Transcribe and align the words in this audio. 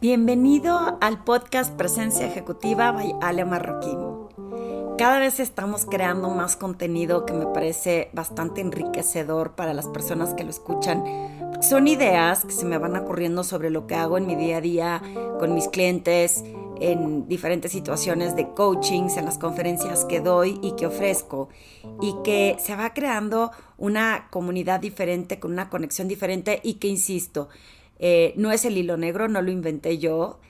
Bienvenido 0.00 0.96
al 1.02 1.24
podcast 1.24 1.76
Presencia 1.76 2.26
Ejecutiva 2.26 2.90
by 2.90 3.16
Ale 3.20 3.44
Marroquín. 3.44 3.98
Cada 4.96 5.18
vez 5.18 5.40
estamos 5.40 5.84
creando 5.84 6.30
más 6.30 6.56
contenido 6.56 7.26
que 7.26 7.34
me 7.34 7.44
parece 7.44 8.08
bastante 8.14 8.62
enriquecedor 8.62 9.56
para 9.56 9.74
las 9.74 9.88
personas 9.88 10.32
que 10.32 10.44
lo 10.44 10.48
escuchan. 10.48 11.04
Son 11.60 11.86
ideas 11.86 12.46
que 12.46 12.52
se 12.52 12.64
me 12.64 12.78
van 12.78 12.96
ocurriendo 12.96 13.44
sobre 13.44 13.68
lo 13.68 13.86
que 13.86 13.94
hago 13.94 14.16
en 14.16 14.26
mi 14.26 14.36
día 14.36 14.56
a 14.56 14.60
día 14.62 15.02
con 15.38 15.52
mis 15.52 15.68
clientes, 15.68 16.44
en 16.80 17.28
diferentes 17.28 17.70
situaciones 17.70 18.34
de 18.36 18.54
coachings, 18.54 19.18
en 19.18 19.26
las 19.26 19.36
conferencias 19.36 20.06
que 20.06 20.20
doy 20.20 20.58
y 20.62 20.76
que 20.76 20.86
ofrezco, 20.86 21.50
y 22.00 22.14
que 22.24 22.56
se 22.58 22.74
va 22.74 22.94
creando 22.94 23.50
una 23.76 24.28
comunidad 24.30 24.80
diferente, 24.80 25.38
con 25.38 25.52
una 25.52 25.68
conexión 25.68 26.08
diferente 26.08 26.58
y 26.62 26.74
que, 26.74 26.88
insisto, 26.88 27.50
eh, 28.00 28.32
no 28.36 28.50
es 28.50 28.64
el 28.64 28.78
hilo 28.78 28.96
negro, 28.96 29.28
no 29.28 29.42
lo 29.42 29.50
inventé 29.50 29.98
yo. 29.98 30.40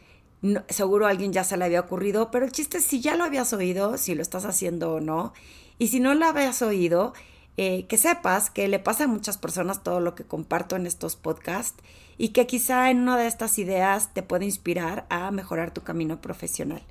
seguro 0.68 1.06
a 1.06 1.10
alguien 1.10 1.32
ya 1.32 1.44
se 1.44 1.56
le 1.56 1.64
había 1.64 1.80
ocurrido, 1.80 2.30
pero 2.30 2.46
el 2.46 2.52
chiste 2.52 2.78
es 2.78 2.84
si 2.84 3.00
ya 3.00 3.16
lo 3.16 3.24
habías 3.24 3.52
oído, 3.52 3.98
si 3.98 4.14
lo 4.14 4.22
estás 4.22 4.44
haciendo 4.44 4.94
o 4.94 5.00
no. 5.00 5.32
Y 5.78 5.88
si 5.88 5.98
no 5.98 6.14
lo 6.14 6.26
habías 6.26 6.62
oído, 6.62 7.12
eh, 7.56 7.86
que 7.88 7.98
sepas 7.98 8.50
que 8.50 8.68
le 8.68 8.78
pasa 8.78 9.04
a 9.04 9.08
muchas 9.08 9.36
personas 9.36 9.82
todo 9.82 9.98
lo 10.00 10.14
que 10.14 10.24
comparto 10.24 10.76
en 10.76 10.86
estos 10.86 11.16
podcasts 11.16 11.82
y 12.16 12.28
que 12.28 12.46
quizá 12.46 12.90
en 12.90 13.00
una 13.00 13.18
de 13.18 13.26
estas 13.26 13.58
ideas 13.58 14.14
te 14.14 14.22
puede 14.22 14.44
inspirar 14.44 15.06
a 15.10 15.30
mejorar 15.32 15.72
tu 15.72 15.82
camino 15.82 16.20
profesional. 16.20 16.82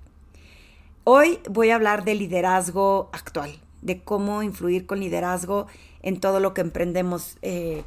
Hoy 1.05 1.39
voy 1.49 1.69
a 1.69 1.75
hablar 1.75 2.03
de 2.03 2.15
liderazgo 2.15 3.09
actual, 3.13 3.57
de 3.81 4.01
cómo 4.03 4.43
influir 4.43 4.85
con 4.85 4.99
liderazgo 4.99 5.67
en 6.01 6.19
todo 6.19 6.41
lo 6.41 6.53
que 6.53 6.61
emprendemos. 6.61 7.37
Eh, 7.41 7.83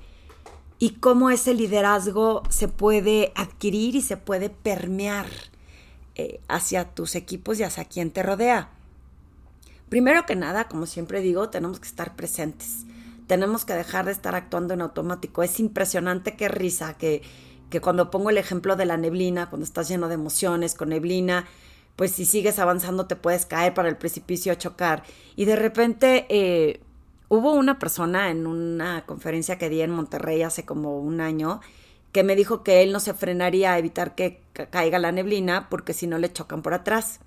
y 0.82 0.94
cómo 0.94 1.30
ese 1.30 1.54
liderazgo 1.54 2.42
se 2.48 2.66
puede 2.66 3.30
adquirir 3.36 3.94
y 3.94 4.02
se 4.02 4.16
puede 4.16 4.50
permear 4.50 5.26
eh, 6.16 6.40
hacia 6.48 6.86
tus 6.86 7.14
equipos 7.14 7.60
y 7.60 7.62
hacia 7.62 7.84
quien 7.84 8.10
te 8.10 8.24
rodea. 8.24 8.68
Primero 9.88 10.26
que 10.26 10.34
nada, 10.34 10.66
como 10.66 10.86
siempre 10.86 11.20
digo, 11.20 11.50
tenemos 11.50 11.78
que 11.78 11.86
estar 11.86 12.16
presentes. 12.16 12.78
Tenemos 13.28 13.64
que 13.64 13.74
dejar 13.74 14.06
de 14.06 14.10
estar 14.10 14.34
actuando 14.34 14.74
en 14.74 14.80
automático. 14.80 15.44
Es 15.44 15.60
impresionante 15.60 16.34
qué 16.34 16.48
risa 16.48 16.94
que, 16.94 17.22
que 17.70 17.80
cuando 17.80 18.10
pongo 18.10 18.30
el 18.30 18.38
ejemplo 18.38 18.74
de 18.74 18.86
la 18.86 18.96
neblina, 18.96 19.50
cuando 19.50 19.64
estás 19.64 19.88
lleno 19.88 20.08
de 20.08 20.14
emociones, 20.14 20.74
con 20.74 20.88
neblina, 20.88 21.46
pues 21.94 22.10
si 22.10 22.24
sigues 22.24 22.58
avanzando 22.58 23.06
te 23.06 23.14
puedes 23.14 23.46
caer 23.46 23.72
para 23.72 23.88
el 23.88 23.98
precipicio 23.98 24.52
a 24.52 24.58
chocar. 24.58 25.04
Y 25.36 25.44
de 25.44 25.54
repente 25.54 26.26
eh, 26.28 26.80
Hubo 27.32 27.54
una 27.54 27.78
persona 27.78 28.30
en 28.30 28.46
una 28.46 29.06
conferencia 29.06 29.56
que 29.56 29.70
di 29.70 29.80
en 29.80 29.90
Monterrey 29.90 30.42
hace 30.42 30.66
como 30.66 30.98
un 30.98 31.22
año 31.22 31.62
que 32.12 32.24
me 32.24 32.36
dijo 32.36 32.62
que 32.62 32.82
él 32.82 32.92
no 32.92 33.00
se 33.00 33.14
frenaría 33.14 33.72
a 33.72 33.78
evitar 33.78 34.14
que 34.14 34.42
caiga 34.68 34.98
la 34.98 35.12
neblina 35.12 35.70
porque 35.70 35.94
si 35.94 36.06
no 36.06 36.18
le 36.18 36.30
chocan 36.30 36.60
por 36.60 36.74
atrás. 36.74 37.20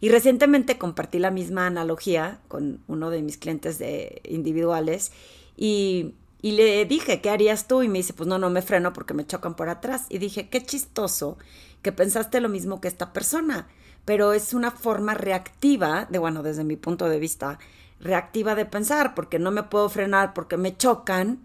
Y 0.00 0.08
recientemente 0.08 0.78
compartí 0.78 1.18
la 1.18 1.30
misma 1.30 1.66
analogía 1.66 2.40
con 2.48 2.80
uno 2.88 3.10
de 3.10 3.20
mis 3.20 3.36
clientes 3.36 3.84
individuales 4.24 5.12
y, 5.58 6.14
y, 6.40 6.52
le 6.52 6.86
dije, 6.86 7.20
¿qué 7.20 7.28
harías 7.28 7.68
tú? 7.68 7.82
Y 7.82 7.88
me 7.88 7.98
dice, 7.98 8.14
pues 8.14 8.30
no, 8.30 8.38
no 8.38 8.48
me 8.48 8.62
freno 8.62 8.94
porque 8.94 9.12
me 9.12 9.26
chocan 9.26 9.56
por 9.56 9.68
atrás. 9.68 10.06
Y 10.08 10.16
dije, 10.16 10.48
qué 10.48 10.64
chistoso 10.64 11.36
que 11.82 11.92
pensaste 11.92 12.40
lo 12.40 12.48
mismo 12.48 12.80
que 12.80 12.88
esta 12.88 13.12
persona, 13.12 13.68
pero 14.06 14.32
es 14.32 14.54
una 14.54 14.70
forma 14.70 15.12
reactiva, 15.12 16.06
de 16.08 16.18
bueno, 16.18 16.42
desde 16.42 16.64
mi 16.64 16.76
punto 16.76 17.10
de 17.10 17.18
vista, 17.18 17.58
reactiva 18.00 18.54
de 18.54 18.64
pensar, 18.64 19.14
porque 19.14 19.38
no 19.38 19.50
me 19.50 19.62
puedo 19.62 19.88
frenar 19.88 20.34
porque 20.34 20.56
me 20.56 20.76
chocan 20.76 21.40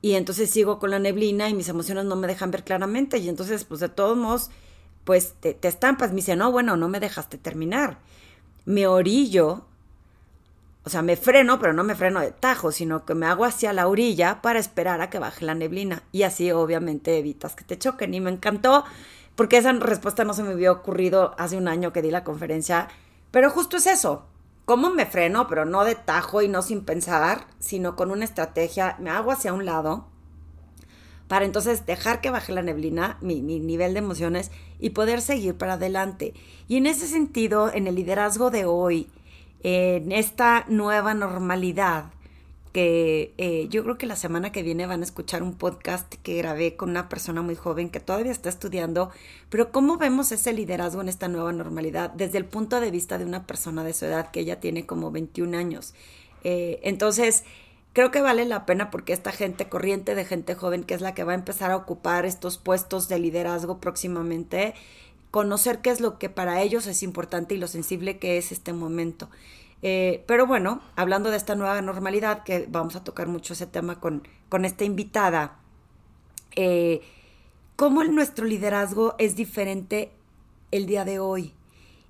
y 0.00 0.14
entonces 0.14 0.50
sigo 0.50 0.78
con 0.78 0.90
la 0.90 0.98
neblina 0.98 1.48
y 1.48 1.54
mis 1.54 1.68
emociones 1.68 2.04
no 2.04 2.16
me 2.16 2.26
dejan 2.26 2.50
ver 2.50 2.64
claramente 2.64 3.18
y 3.18 3.28
entonces 3.28 3.64
pues 3.64 3.80
de 3.80 3.88
todos 3.88 4.16
modos 4.16 4.50
pues 5.04 5.34
te, 5.40 5.58
estampas, 5.62 6.10
me 6.10 6.16
dice, 6.16 6.36
no, 6.36 6.52
bueno, 6.52 6.76
no 6.76 6.86
me 6.88 7.00
dejaste 7.00 7.38
terminar. 7.38 7.96
Me 8.66 8.86
orillo, 8.86 9.64
o 10.84 10.90
sea, 10.90 11.00
me 11.00 11.16
freno, 11.16 11.58
pero 11.58 11.72
no 11.72 11.82
me 11.82 11.94
freno 11.94 12.20
de 12.20 12.30
tajo, 12.30 12.72
sino 12.72 13.06
que 13.06 13.14
me 13.14 13.24
hago 13.24 13.46
hacia 13.46 13.72
la 13.72 13.88
orilla 13.88 14.42
para 14.42 14.58
esperar 14.58 15.00
a 15.00 15.08
que 15.08 15.18
baje 15.18 15.46
la 15.46 15.54
neblina 15.54 16.02
y 16.12 16.24
así 16.24 16.52
obviamente 16.52 17.16
evitas 17.16 17.54
que 17.54 17.64
te 17.64 17.78
choquen 17.78 18.12
y 18.12 18.20
me 18.20 18.30
encantó 18.30 18.84
porque 19.34 19.56
esa 19.56 19.72
respuesta 19.72 20.24
no 20.24 20.34
se 20.34 20.42
me 20.42 20.52
había 20.52 20.72
ocurrido 20.72 21.34
hace 21.38 21.56
un 21.56 21.68
año 21.68 21.90
que 21.92 22.02
di 22.02 22.10
la 22.10 22.24
conferencia, 22.24 22.88
pero 23.30 23.50
justo 23.50 23.78
es 23.78 23.86
eso, 23.86 24.26
¿Cómo 24.68 24.90
me 24.90 25.06
freno? 25.06 25.48
Pero 25.48 25.64
no 25.64 25.82
de 25.82 25.94
tajo 25.94 26.42
y 26.42 26.48
no 26.48 26.60
sin 26.60 26.84
pensar, 26.84 27.46
sino 27.58 27.96
con 27.96 28.10
una 28.10 28.26
estrategia, 28.26 28.96
me 28.98 29.08
hago 29.08 29.32
hacia 29.32 29.54
un 29.54 29.64
lado 29.64 30.08
para 31.26 31.46
entonces 31.46 31.86
dejar 31.86 32.20
que 32.20 32.28
baje 32.28 32.52
la 32.52 32.60
neblina, 32.60 33.16
mi, 33.22 33.40
mi, 33.40 33.60
nivel 33.60 33.94
de 33.94 34.00
emociones 34.00 34.50
y 34.78 34.90
poder 34.90 35.22
seguir 35.22 35.56
para 35.56 35.72
adelante. 35.72 36.34
Y 36.68 36.76
en 36.76 36.84
ese 36.84 37.06
sentido, 37.06 37.72
en 37.72 37.86
el 37.86 37.94
liderazgo 37.94 38.50
de 38.50 38.66
hoy, 38.66 39.08
en 39.62 40.12
esta 40.12 40.66
nueva 40.68 41.14
normalidad, 41.14 42.12
que 42.72 43.34
eh, 43.38 43.66
yo 43.70 43.82
creo 43.82 43.98
que 43.98 44.06
la 44.06 44.16
semana 44.16 44.52
que 44.52 44.62
viene 44.62 44.86
van 44.86 45.00
a 45.00 45.04
escuchar 45.04 45.42
un 45.42 45.54
podcast 45.54 46.12
que 46.22 46.36
grabé 46.36 46.76
con 46.76 46.90
una 46.90 47.08
persona 47.08 47.42
muy 47.42 47.54
joven 47.54 47.90
que 47.90 48.00
todavía 48.00 48.32
está 48.32 48.48
estudiando, 48.48 49.10
pero 49.48 49.72
cómo 49.72 49.96
vemos 49.96 50.32
ese 50.32 50.52
liderazgo 50.52 51.00
en 51.00 51.08
esta 51.08 51.28
nueva 51.28 51.52
normalidad 51.52 52.10
desde 52.10 52.38
el 52.38 52.44
punto 52.44 52.80
de 52.80 52.90
vista 52.90 53.18
de 53.18 53.24
una 53.24 53.46
persona 53.46 53.84
de 53.84 53.94
su 53.94 54.04
edad 54.04 54.30
que 54.30 54.40
ella 54.40 54.60
tiene 54.60 54.86
como 54.86 55.10
21 55.10 55.56
años. 55.56 55.94
Eh, 56.44 56.80
entonces, 56.82 57.44
creo 57.92 58.10
que 58.10 58.20
vale 58.20 58.44
la 58.44 58.66
pena 58.66 58.90
porque 58.90 59.12
esta 59.12 59.32
gente 59.32 59.68
corriente 59.68 60.14
de 60.14 60.24
gente 60.24 60.54
joven 60.54 60.84
que 60.84 60.94
es 60.94 61.00
la 61.00 61.14
que 61.14 61.24
va 61.24 61.32
a 61.32 61.36
empezar 61.36 61.70
a 61.70 61.76
ocupar 61.76 62.26
estos 62.26 62.58
puestos 62.58 63.08
de 63.08 63.18
liderazgo 63.18 63.80
próximamente, 63.80 64.74
conocer 65.30 65.80
qué 65.80 65.90
es 65.90 66.00
lo 66.00 66.18
que 66.18 66.28
para 66.28 66.62
ellos 66.62 66.86
es 66.86 67.02
importante 67.02 67.54
y 67.54 67.58
lo 67.58 67.66
sensible 67.66 68.18
que 68.18 68.38
es 68.38 68.52
este 68.52 68.72
momento. 68.72 69.30
Eh, 69.82 70.24
pero 70.26 70.46
bueno, 70.46 70.80
hablando 70.96 71.30
de 71.30 71.36
esta 71.36 71.54
nueva 71.54 71.80
normalidad, 71.82 72.42
que 72.42 72.66
vamos 72.68 72.96
a 72.96 73.04
tocar 73.04 73.28
mucho 73.28 73.52
ese 73.52 73.66
tema 73.66 74.00
con, 74.00 74.26
con 74.48 74.64
esta 74.64 74.84
invitada, 74.84 75.58
eh, 76.56 77.02
cómo 77.76 78.02
nuestro 78.04 78.44
liderazgo 78.44 79.14
es 79.18 79.36
diferente 79.36 80.10
el 80.70 80.86
día 80.86 81.04
de 81.04 81.20
hoy. 81.20 81.54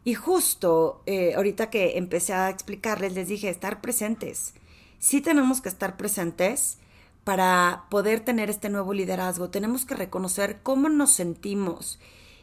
Y 0.04 0.14
justo 0.14 1.02
eh, 1.06 1.34
ahorita 1.34 1.68
que 1.68 1.98
empecé 1.98 2.32
a 2.32 2.48
explicarles, 2.48 3.12
les 3.14 3.28
dije, 3.28 3.50
estar 3.50 3.80
presentes. 3.80 4.54
Sí 4.98 5.20
tenemos 5.20 5.60
que 5.60 5.68
estar 5.68 5.96
presentes 5.96 6.78
para 7.24 7.84
poder 7.90 8.20
tener 8.20 8.48
este 8.48 8.70
nuevo 8.70 8.94
liderazgo. 8.94 9.50
Tenemos 9.50 9.84
que 9.84 9.94
reconocer 9.94 10.60
cómo 10.62 10.88
nos 10.88 11.12
sentimos. 11.12 11.98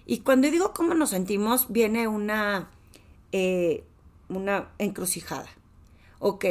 Y 0.05 0.19
cuando 0.19 0.51
digo 0.51 0.73
cómo 0.75 0.93
nos 0.93 1.09
sentimos, 1.09 1.71
viene 1.71 2.07
una 2.07 2.69
una 4.29 4.69
encrucijada. 4.77 5.49
Ok, 6.19 6.45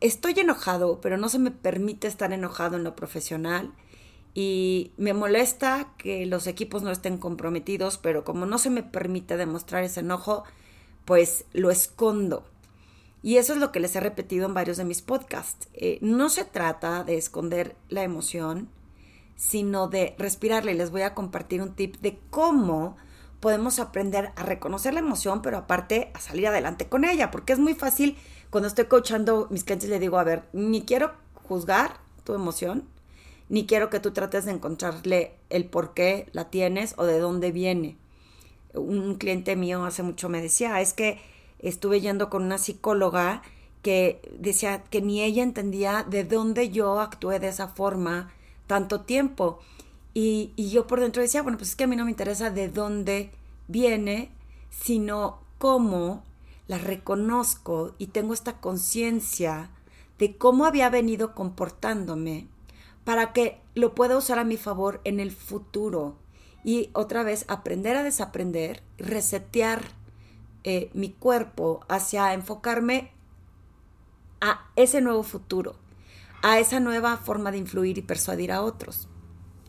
estoy 0.00 0.34
enojado, 0.38 1.00
pero 1.00 1.16
no 1.16 1.28
se 1.28 1.38
me 1.38 1.50
permite 1.50 2.06
estar 2.06 2.32
enojado 2.32 2.76
en 2.76 2.84
lo 2.84 2.96
profesional 2.96 3.72
y 4.34 4.92
me 4.98 5.14
molesta 5.14 5.94
que 5.96 6.26
los 6.26 6.46
equipos 6.46 6.82
no 6.82 6.90
estén 6.90 7.16
comprometidos, 7.16 7.96
pero 7.96 8.22
como 8.22 8.44
no 8.44 8.58
se 8.58 8.68
me 8.68 8.82
permite 8.82 9.38
demostrar 9.38 9.82
ese 9.82 10.00
enojo, 10.00 10.44
pues 11.06 11.46
lo 11.54 11.70
escondo. 11.70 12.44
Y 13.22 13.38
eso 13.38 13.54
es 13.54 13.58
lo 13.58 13.72
que 13.72 13.80
les 13.80 13.96
he 13.96 14.00
repetido 14.00 14.46
en 14.46 14.52
varios 14.52 14.76
de 14.76 14.84
mis 14.84 15.00
podcasts. 15.00 15.68
Eh, 15.72 15.98
no 16.02 16.28
se 16.28 16.44
trata 16.44 17.02
de 17.02 17.16
esconder 17.16 17.76
la 17.88 18.02
emoción, 18.02 18.68
sino 19.36 19.88
de 19.88 20.14
respirarle. 20.18 20.74
Les 20.74 20.90
voy 20.90 21.02
a 21.02 21.14
compartir 21.14 21.62
un 21.62 21.74
tip 21.74 21.96
de 22.02 22.18
cómo 22.28 22.96
podemos 23.46 23.78
aprender 23.78 24.32
a 24.34 24.42
reconocer 24.42 24.92
la 24.92 24.98
emoción, 24.98 25.40
pero 25.40 25.56
aparte 25.58 26.10
a 26.14 26.20
salir 26.20 26.48
adelante 26.48 26.88
con 26.88 27.04
ella, 27.04 27.30
porque 27.30 27.52
es 27.52 27.60
muy 27.60 27.74
fácil 27.74 28.16
cuando 28.50 28.66
estoy 28.66 28.86
coachando 28.86 29.46
mis 29.50 29.62
clientes 29.62 29.88
le 29.88 30.00
digo, 30.00 30.18
a 30.18 30.24
ver, 30.24 30.42
ni 30.52 30.82
quiero 30.82 31.12
juzgar 31.44 32.00
tu 32.24 32.34
emoción, 32.34 32.88
ni 33.48 33.64
quiero 33.64 33.88
que 33.88 34.00
tú 34.00 34.10
trates 34.10 34.46
de 34.46 34.50
encontrarle 34.50 35.36
el 35.48 35.66
por 35.66 35.94
qué 35.94 36.28
la 36.32 36.50
tienes 36.50 36.94
o 36.96 37.04
de 37.04 37.20
dónde 37.20 37.52
viene. 37.52 37.96
Un 38.74 39.14
cliente 39.14 39.54
mío 39.54 39.84
hace 39.84 40.02
mucho 40.02 40.28
me 40.28 40.42
decía, 40.42 40.80
es 40.80 40.92
que 40.92 41.20
estuve 41.60 42.00
yendo 42.00 42.28
con 42.28 42.42
una 42.42 42.58
psicóloga 42.58 43.42
que 43.80 44.28
decía 44.40 44.82
que 44.82 45.02
ni 45.02 45.22
ella 45.22 45.44
entendía 45.44 46.02
de 46.02 46.24
dónde 46.24 46.70
yo 46.70 46.98
actué 46.98 47.38
de 47.38 47.46
esa 47.46 47.68
forma 47.68 48.28
tanto 48.66 49.02
tiempo. 49.02 49.60
Y, 50.18 50.54
yo 50.56 50.86
por 50.86 51.00
dentro 51.00 51.20
decía, 51.20 51.42
bueno, 51.42 51.58
pues 51.58 51.68
es 51.68 51.76
que 51.76 51.84
a 51.84 51.86
mí 51.86 51.94
no 51.94 52.06
me 52.06 52.10
interesa 52.10 52.48
de 52.48 52.70
dónde 52.70 53.32
viene, 53.68 54.30
sino 54.70 55.40
cómo 55.58 56.24
la 56.68 56.78
reconozco 56.78 57.94
y 57.98 58.06
tengo 58.06 58.32
esta 58.32 58.58
conciencia 58.58 59.68
de 60.18 60.38
cómo 60.38 60.64
había 60.64 60.88
venido 60.88 61.34
comportándome 61.34 62.48
para 63.04 63.34
que 63.34 63.60
lo 63.74 63.94
pueda 63.94 64.16
usar 64.16 64.38
a 64.38 64.44
mi 64.44 64.56
favor 64.56 65.02
en 65.04 65.20
el 65.20 65.32
futuro 65.32 66.16
y 66.64 66.88
otra 66.94 67.22
vez 67.22 67.44
aprender 67.48 67.98
a 67.98 68.02
desaprender, 68.02 68.82
resetear 68.96 69.82
eh, 70.64 70.88
mi 70.94 71.10
cuerpo 71.10 71.84
hacia 71.90 72.32
enfocarme 72.32 73.10
a 74.40 74.70
ese 74.76 75.02
nuevo 75.02 75.22
futuro, 75.22 75.76
a 76.40 76.58
esa 76.58 76.80
nueva 76.80 77.18
forma 77.18 77.52
de 77.52 77.58
influir 77.58 77.98
y 77.98 78.02
persuadir 78.02 78.50
a 78.50 78.62
otros. 78.62 79.10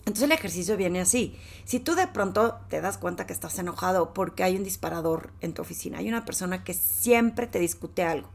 Entonces 0.07 0.23
el 0.23 0.31
ejercicio 0.31 0.77
viene 0.77 1.01
así. 1.01 1.35
Si 1.65 1.81
tú 1.81 1.93
de 1.93 2.07
pronto 2.07 2.55
te 2.69 2.79
das 2.79 2.97
cuenta 2.97 3.27
que 3.27 3.33
estás 3.33 3.59
enojado 3.59 4.13
porque 4.13 4.41
hay 4.41 4.55
un 4.55 4.63
disparador 4.63 5.31
en 5.41 5.53
tu 5.53 5.61
oficina, 5.61 5.97
hay 5.97 6.07
una 6.07 6.23
persona 6.23 6.63
que 6.63 6.73
siempre 6.73 7.45
te 7.45 7.59
discute 7.59 8.03
algo, 8.03 8.29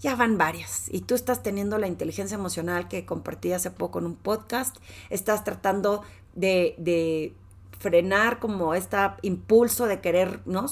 ya 0.00 0.16
van 0.16 0.38
varias, 0.38 0.88
y 0.90 1.02
tú 1.02 1.14
estás 1.14 1.42
teniendo 1.42 1.76
la 1.76 1.88
inteligencia 1.88 2.36
emocional 2.36 2.88
que 2.88 3.04
compartí 3.04 3.52
hace 3.52 3.70
poco 3.70 3.98
en 3.98 4.06
un 4.06 4.16
podcast, 4.16 4.78
estás 5.10 5.44
tratando 5.44 6.02
de, 6.34 7.34
frenar 7.78 8.38
como 8.38 8.74
este 8.74 8.96
impulso 9.20 9.84
de 9.86 10.00
querer, 10.00 10.40
¿no? 10.46 10.64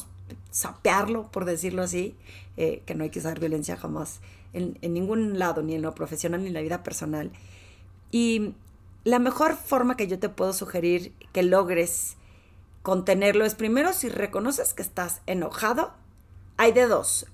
Sapearlo, 0.50 1.31
por 1.31 1.44
decirlo 1.44 1.82
así, 1.82 2.17
eh, 2.56 2.82
que 2.87 2.94
no 2.94 3.05
hay 3.05 3.11
que 3.11 3.19
usar 3.19 3.38
violencia 3.38 3.76
jamás 3.76 4.20
en, 4.55 4.79
en 4.81 4.94
ningún 4.94 5.38
lado, 5.38 5.62
ni 5.62 5.75
en 5.75 5.82
lo 5.82 5.94
profesional 5.94 6.40
ni 6.40 6.46
en 6.46 6.55
la 6.55 6.62
vida 6.62 6.82
personal. 6.82 7.32
Y 8.11 8.55
la 9.04 9.19
mejor 9.19 9.56
forma 9.56 9.96
que 9.96 10.06
yo 10.06 10.19
te 10.19 10.28
puedo 10.28 10.52
sugerir 10.52 11.12
que 11.32 11.43
logres 11.43 12.16
contenerlo 12.82 13.44
es 13.44 13.54
primero 13.54 13.93
si 13.93 14.08
reconoces 14.08 14.75
que 14.75 14.82
estás 14.82 15.22
enojado, 15.26 15.93
hay 16.56 16.72
de 16.72 16.87
dos. 16.87 17.26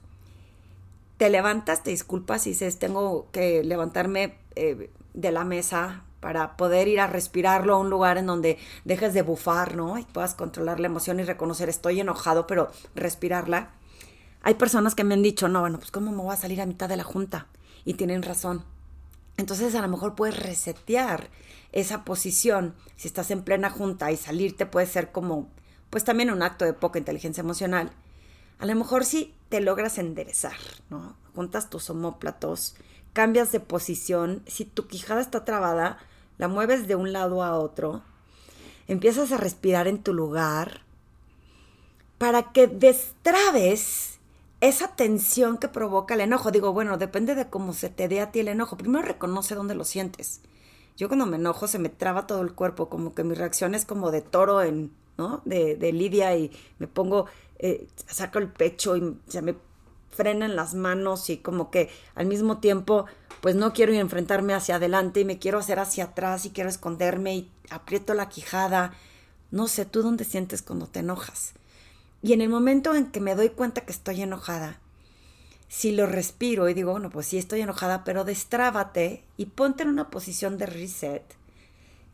Te 1.17 1.31
levantas, 1.31 1.83
te 1.83 1.91
disculpas 1.91 2.47
y 2.47 2.51
dices, 2.51 2.79
tengo 2.79 3.29
que 3.33 3.65
levantarme 3.65 4.39
eh, 4.55 4.91
de 5.15 5.33
la 5.33 5.45
mesa 5.45 6.05
para 6.21 6.57
poder 6.57 6.89
ir 6.89 7.01
a 7.01 7.07
respirarlo 7.07 7.75
a 7.75 7.79
un 7.79 7.91
lugar 7.91 8.19
en 8.19 8.27
donde 8.27 8.59
dejes 8.85 9.15
de 9.15 9.23
bufar, 9.23 9.77
¿no? 9.77 9.99
Y 9.99 10.05
puedas 10.05 10.35
controlar 10.35 10.81
la 10.81 10.87
emoción 10.87 11.21
y 11.21 11.25
reconocer, 11.25 11.69
estoy 11.69 12.01
enojado, 12.01 12.47
pero 12.47 12.71
respirarla. 12.95 13.71
Hay 14.43 14.55
personas 14.55 14.95
que 14.95 15.05
me 15.05 15.15
han 15.15 15.23
dicho, 15.23 15.49
no, 15.49 15.61
bueno, 15.61 15.79
pues 15.79 15.91
¿cómo 15.91 16.11
me 16.13 16.23
voy 16.23 16.33
a 16.33 16.37
salir 16.37 16.61
a 16.61 16.67
mitad 16.67 16.89
de 16.89 16.97
la 16.97 17.05
junta? 17.05 17.47
Y 17.85 17.95
tienen 17.95 18.23
razón. 18.23 18.65
Entonces 19.39 19.75
a 19.77 19.81
lo 19.81 19.89
mejor 19.89 20.17
puedes 20.17 20.37
resetear 20.37 21.31
esa 21.73 22.05
posición, 22.05 22.75
si 22.97 23.07
estás 23.07 23.31
en 23.31 23.45
plena 23.45 23.71
junta 23.71 24.11
y 24.11 24.17
salirte 24.17 24.67
puede 24.67 24.87
ser 24.87 25.13
como, 25.13 25.49
pues 25.91 26.05
también 26.05 26.31
un 26.31 26.43
acto 26.43 26.65
de 26.65 26.73
poca 26.73 26.99
inteligencia 26.99 27.41
emocional. 27.41 27.93
A 28.59 28.67
lo 28.67 28.75
mejor 28.75 29.05
si 29.05 29.35
te 29.49 29.61
logras 29.61 29.97
enderezar, 29.99 30.57
¿no? 30.91 31.17
Juntas 31.37 31.71
tus 31.71 31.89
homóplatos, 31.89 32.75
cambias 33.13 33.53
de 33.53 33.61
posición, 33.61 34.43
si 34.47 34.65
tu 34.65 34.89
quijada 34.89 35.21
está 35.21 35.45
trabada, 35.45 35.99
la 36.37 36.49
mueves 36.49 36.89
de 36.89 36.97
un 36.97 37.13
lado 37.13 37.45
a 37.45 37.57
otro, 37.57 38.03
empiezas 38.89 39.31
a 39.31 39.37
respirar 39.37 39.87
en 39.87 40.03
tu 40.03 40.15
lugar 40.15 40.83
para 42.19 42.51
que 42.51 42.67
destrabes 42.67 44.18
esa 44.61 44.89
tensión 44.97 45.59
que 45.59 45.69
provoca 45.69 46.15
el 46.15 46.21
enojo. 46.21 46.51
Digo, 46.51 46.73
bueno, 46.73 46.99
depende 46.99 47.35
de 47.35 47.49
cómo 47.49 47.73
se 47.73 47.89
te 47.91 48.09
dé 48.09 48.21
a 48.21 48.33
ti 48.33 48.41
el 48.41 48.49
enojo. 48.49 48.77
Primero 48.77 49.05
reconoce 49.07 49.55
dónde 49.55 49.75
lo 49.75 49.85
sientes. 49.85 50.41
Yo 50.97 51.09
cuando 51.09 51.27
me 51.27 51.37
enojo 51.37 51.69
se 51.69 51.79
me 51.79 51.89
traba 51.89 52.27
todo 52.27 52.43
el 52.43 52.55
cuerpo, 52.55 52.89
como 52.89 53.15
que 53.15 53.23
mi 53.23 53.35
reacción 53.35 53.75
es 53.75 53.85
como 53.85 54.11
de 54.11 54.21
toro 54.21 54.63
en, 54.63 54.93
¿no? 55.17 55.43
De, 55.45 55.77
de 55.77 55.93
Lidia 55.93 56.37
y 56.37 56.51
me 56.79 56.89
pongo, 56.89 57.27
eh, 57.59 57.87
saco 58.07 58.41
el 58.41 58.49
pecho 58.49 58.97
y 58.97 59.17
se 59.29 59.43
me 59.43 59.55
frenan 60.11 60.57
las 60.57 60.75
manos 60.75 61.31
y 61.31 61.37
como 61.37 61.71
que 61.71 61.91
al 62.17 62.27
mismo 62.27 62.59
tiempo 62.59 63.07
pues 63.41 63.55
no 63.55 63.73
quiero 63.73 63.93
enfrentarme 63.93 64.55
hacia 64.55 64.77
adelante 64.77 65.21
y 65.21 65.25
me 65.25 65.39
quiero 65.39 65.59
hacer 65.59 65.79
hacia 65.79 66.05
atrás 66.05 66.45
y 66.45 66.51
quiero 66.51 66.69
esconderme 66.69 67.37
y 67.37 67.51
aprieto 67.71 68.15
la 68.15 68.29
quijada. 68.29 68.93
No 69.53 69.69
sé, 69.69 69.85
tú 69.85 70.03
dónde 70.03 70.25
sientes 70.25 70.63
cuando 70.63 70.89
te 70.89 71.01
enojas. 71.01 71.55
Y 72.23 72.33
en 72.33 72.41
el 72.41 72.49
momento 72.49 72.95
en 72.95 73.11
que 73.11 73.21
me 73.21 73.35
doy 73.35 73.51
cuenta 73.51 73.83
que 73.83 73.93
estoy 73.93 74.23
enojada, 74.23 74.81
si 75.69 75.93
lo 75.93 76.07
respiro 76.07 76.69
y 76.69 76.75
digo, 76.75 76.93
bueno, 76.93 77.11
pues 77.11 77.27
sí 77.27 77.39
estoy 77.39 77.61
enojada, 77.61 78.03
pero 78.03 78.25
destrábate 78.25 79.25
y 79.37 79.47
ponte 79.47 79.83
en 79.83 79.91
una 79.91 80.11
posición 80.11 80.59
de 80.59 80.67
reset. 80.67 81.23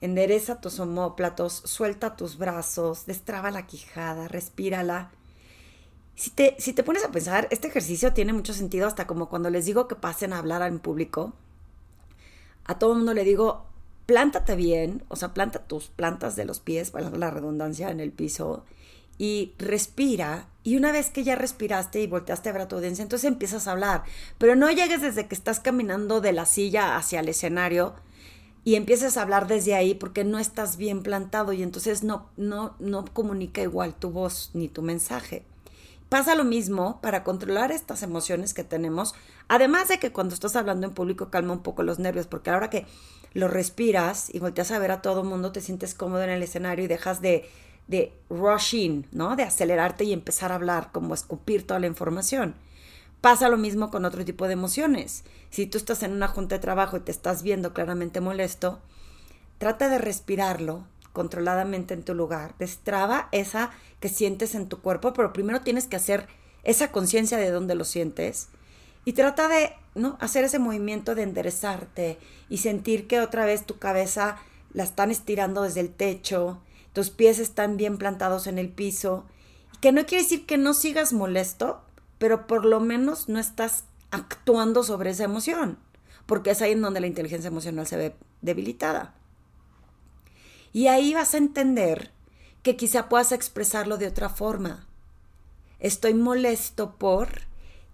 Endereza 0.01 0.61
tus 0.61 0.81
homóplatos, 0.81 1.63
suelta 1.65 2.17
tus 2.17 2.37
brazos, 2.37 3.07
destraba 3.07 3.51
la 3.51 3.67
quijada, 3.67 4.29
respírala. 4.29 5.13
Si 6.17 6.31
te, 6.31 6.57
si 6.59 6.73
te 6.73 6.83
pones 6.83 7.05
a 7.05 7.11
pensar, 7.11 7.49
este 7.51 7.69
ejercicio 7.69 8.13
tiene 8.13 8.33
mucho 8.33 8.53
sentido 8.53 8.87
hasta 8.87 9.07
como 9.07 9.29
cuando 9.29 9.51
les 9.51 9.65
digo 9.65 9.89
que 9.89 9.95
pasen 9.95 10.33
a 10.33 10.39
hablar 10.39 10.63
en 10.63 10.81
público. 10.81 11.33
A 12.67 12.79
todo 12.79 12.93
el 12.93 12.99
mundo 12.99 13.15
le 13.15 13.25
digo, 13.25 13.65
plántate 14.07 14.57
bien, 14.57 15.05
o 15.09 15.17
sea, 15.17 15.33
planta 15.33 15.61
tus 15.61 15.87
plantas 15.87 16.37
de 16.37 16.45
los 16.45 16.61
pies, 16.61 16.91
para 16.91 17.09
la 17.11 17.31
redundancia, 17.31 17.91
en 17.91 18.01
el 18.01 18.13
piso 18.13 18.65
y 19.19 19.53
respira. 19.59 20.49
Y 20.63 20.77
una 20.77 20.93
vez 20.93 21.11
que 21.11 21.25
ya 21.25 21.37
respiraste 21.37 22.01
y 22.01 22.07
volteaste 22.07 22.49
a 22.49 22.53
ver 22.53 22.63
a 22.63 22.69
tu 22.69 22.77
audiencia, 22.77 23.03
entonces 23.03 23.29
empiezas 23.29 23.67
a 23.67 23.73
hablar. 23.73 24.05
Pero 24.39 24.57
no 24.57 24.71
llegues 24.71 25.01
desde 25.03 25.27
que 25.27 25.35
estás 25.35 25.61
caminando 25.61 26.21
de 26.21 26.33
la 26.33 26.47
silla 26.47 26.97
hacia 26.97 27.21
el 27.21 27.29
escenario 27.29 27.95
y 28.65 28.77
empieces 28.77 29.17
a 29.17 29.23
hablar 29.23 29.47
desde 29.47 29.75
ahí 29.75 29.95
porque 29.95 30.25
no 30.25 30.39
estás 30.39 30.79
bien 30.79 31.03
plantado 31.03 31.53
y 31.53 31.63
entonces 31.63 32.03
no, 32.03 32.31
no, 32.37 32.75
no 32.79 33.05
comunica 33.13 33.61
igual 33.61 33.95
tu 33.95 34.11
voz 34.11 34.51
ni 34.55 34.69
tu 34.69 34.81
mensaje. 34.81 35.45
Pasa 36.09 36.35
lo 36.35 36.45
mismo 36.45 37.01
para 37.03 37.25
controlar 37.25 37.73
estas 37.73 38.03
emociones 38.03 38.55
que 38.55 38.65
tenemos, 38.65 39.15
además 39.49 39.89
de 39.89 39.99
que 39.99 40.13
cuando 40.13 40.35
estás 40.35 40.57
hablando 40.57 40.87
en 40.87 40.95
público 40.95 41.31
calma 41.31 41.53
un 41.53 41.63
poco 41.63 41.83
los 41.83 41.99
nervios, 41.99 42.27
porque 42.27 42.51
ahora 42.51 42.71
que 42.71 42.87
lo 43.33 43.49
respiras 43.49 44.33
y 44.33 44.39
volteas 44.39 44.71
a 44.71 44.79
ver 44.79 44.93
a 44.93 45.03
todo 45.03 45.23
el 45.23 45.27
mundo, 45.29 45.53
te 45.53 45.61
sientes 45.61 45.95
cómodo 45.95 46.23
en 46.23 46.31
el 46.31 46.43
escenario 46.43 46.85
y 46.85 46.89
dejas 46.89 47.21
de 47.21 47.51
de 47.87 48.13
rushing, 48.31 49.07
¿no? 49.13 49.37
De 49.37 49.43
acelerarte 49.43 50.05
y 50.05 50.13
empezar 50.13 50.53
a 50.53 50.57
hablar, 50.57 50.91
como 50.93 51.15
escupir 51.15 51.67
toda 51.67 51.81
la 51.81 51.87
información. 51.87 52.55
Pasa 53.21 53.49
lo 53.49 53.57
mismo 53.57 53.91
con 53.91 54.05
otro 54.05 54.25
tipo 54.25 54.47
de 54.47 54.53
emociones. 54.53 55.25
Si 55.51 55.67
tú 55.67 55.79
estás 55.79 56.03
en 56.03 56.13
una 56.13 56.29
junta 56.29 56.57
de 56.57 56.61
trabajo 56.61 56.97
y 56.97 57.01
te 57.01 57.11
estás 57.11 57.43
viendo 57.43 57.73
claramente 57.73 58.21
molesto, 58.21 58.81
trata 59.59 59.89
de 59.89 59.99
respirarlo 59.99 60.85
controladamente 61.13 61.95
en 61.95 62.03
tu 62.03 62.15
lugar. 62.15 62.55
Destraba 62.59 63.29
esa 63.33 63.71
que 64.01 64.09
sientes 64.09 64.55
en 64.55 64.69
tu 64.69 64.81
cuerpo, 64.81 65.13
pero 65.15 65.33
primero 65.33 65.61
tienes 65.63 65.87
que 65.87 65.97
hacer 65.97 66.27
esa 66.65 66.91
conciencia 66.93 67.39
de 67.39 67.51
dónde 67.51 67.75
lo 67.75 67.85
sientes 67.85 68.49
y 69.05 69.13
trata 69.13 69.49
de 69.49 69.73
¿no? 69.95 70.17
hacer 70.21 70.45
ese 70.45 70.59
movimiento 70.59 71.15
de 71.15 71.23
enderezarte 71.23 72.19
y 72.49 72.59
sentir 72.59 73.07
que 73.07 73.21
otra 73.21 73.45
vez 73.45 73.65
tu 73.65 73.79
cabeza 73.79 74.39
la 74.73 74.85
están 74.85 75.11
estirando 75.11 75.63
desde 75.63 75.81
el 75.81 75.91
techo 75.91 76.61
tus 76.95 77.11
pies 77.11 77.41
están 77.41 77.77
bien 77.77 77.99
plantados 77.99 78.47
en 78.47 78.57
el 78.57 78.71
piso, 78.71 79.27
que 79.83 79.93
no 79.93 80.07
quiere 80.07 80.23
decir 80.23 80.47
que 80.47 80.57
no 80.57 80.73
sigas 80.73 81.13
molesto, 81.13 81.83
pero 82.19 82.47
por 82.47 82.65
lo 82.65 82.81
menos 82.81 83.29
no 83.29 83.39
estás 83.39 83.85
actuando 84.11 84.85
sobre 84.85 85.11
esa 85.11 85.25
emoción, 85.25 85.79
porque 86.25 86.53
es 86.53 86.63
ahí 86.63 86.73
en 86.73 86.81
donde 86.81 87.01
la 87.01 87.09
inteligencia 87.09 87.49
emocional 87.49 87.87
se 87.87 87.97
ve 87.97 88.17
debilitada. 88.43 89.13
Y 90.73 90.87
ahí 90.87 91.13
vas 91.13 91.35
a 91.35 91.39
entender 91.39 92.13
que 92.63 92.77
quizá 92.77 93.09
puedas 93.09 93.33
expresarlo 93.33 93.99
de 93.99 94.07
otra 94.07 94.29
forma. 94.29 94.87
Estoy 95.81 96.15
molesto 96.15 96.95
por 96.97 97.29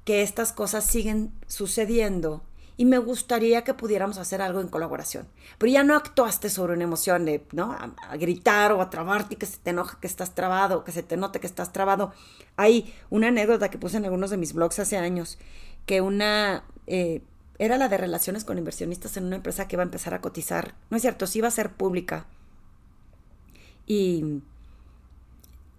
que 0.05 0.23
estas 0.23 0.53
cosas 0.53 0.85
siguen 0.85 1.33
sucediendo 1.47 2.43
y 2.81 2.87
me 2.87 2.97
gustaría 2.97 3.63
que 3.63 3.75
pudiéramos 3.75 4.17
hacer 4.17 4.41
algo 4.41 4.63
en 4.63 4.69
colaboración. 4.69 5.29
Pero 5.59 5.71
ya 5.71 5.85
no 5.85 5.95
actuaste 5.95 6.49
sobre 6.49 6.73
una 6.73 6.85
emoción 6.85 7.27
de, 7.27 7.45
¿no? 7.53 7.73
A, 7.73 8.17
gritar 8.17 8.73
o 8.73 8.81
a 8.81 8.89
trabarte 8.89 9.35
y 9.35 9.37
que 9.37 9.45
se 9.45 9.59
te 9.59 9.69
enoja 9.69 10.01
que 10.01 10.07
estás 10.07 10.35
trabado, 10.35 10.83
que 10.83 10.91
se 10.91 11.03
te 11.03 11.19
note 11.19 11.41
que 11.41 11.47
estás 11.47 11.75
trabado. 11.75 12.15
Hay 12.57 12.91
una 13.11 13.29
anécdota 13.29 13.69
que 13.69 13.77
puse 13.77 13.99
en 13.99 14.07
algunos 14.07 14.31
de 14.31 14.39
mis 14.39 14.55
blogs 14.55 14.79
hace 14.79 14.97
años, 14.97 15.37
que 15.85 16.01
una... 16.01 16.65
Eh, 16.87 17.21
era 17.59 17.77
la 17.77 17.91
de 17.91 17.99
relaciones 17.99 18.45
con 18.45 18.57
inversionistas 18.57 19.15
en 19.19 19.27
una 19.27 19.37
empresa 19.37 19.69
que 19.69 19.77
iba 19.77 19.83
a 19.83 19.85
empezar 19.85 20.15
a 20.15 20.23
cotizar. 20.23 20.75
No 20.89 20.97
es 20.97 21.03
cierto, 21.03 21.27
sí 21.27 21.41
iba 21.41 21.49
a 21.49 21.51
ser 21.51 21.73
pública. 21.73 22.29
Y 23.87 24.41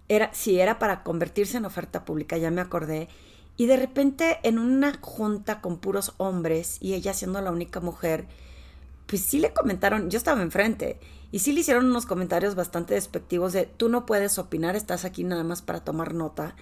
era, 0.06 0.32
sí, 0.32 0.60
era 0.60 0.78
para 0.78 1.02
convertirse 1.02 1.56
en 1.56 1.64
oferta 1.64 2.04
pública, 2.04 2.36
ya 2.36 2.52
me 2.52 2.60
acordé. 2.60 3.08
Y 3.56 3.66
de 3.66 3.76
repente 3.76 4.38
en 4.42 4.58
una 4.58 4.98
junta 5.00 5.60
con 5.60 5.78
puros 5.78 6.14
hombres 6.16 6.78
y 6.80 6.94
ella 6.94 7.14
siendo 7.14 7.40
la 7.40 7.50
única 7.50 7.80
mujer, 7.80 8.26
pues 9.06 9.22
sí 9.22 9.38
le 9.38 9.52
comentaron, 9.52 10.10
yo 10.10 10.16
estaba 10.16 10.42
enfrente, 10.42 10.98
y 11.32 11.40
sí 11.40 11.52
le 11.52 11.60
hicieron 11.60 11.86
unos 11.86 12.06
comentarios 12.06 12.54
bastante 12.54 12.94
despectivos 12.94 13.52
de 13.52 13.64
tú 13.64 13.88
no 13.88 14.04
puedes 14.06 14.38
opinar, 14.38 14.76
estás 14.76 15.04
aquí 15.04 15.24
nada 15.24 15.44
más 15.44 15.62
para 15.62 15.80
tomar 15.80 16.14
nota. 16.14 16.54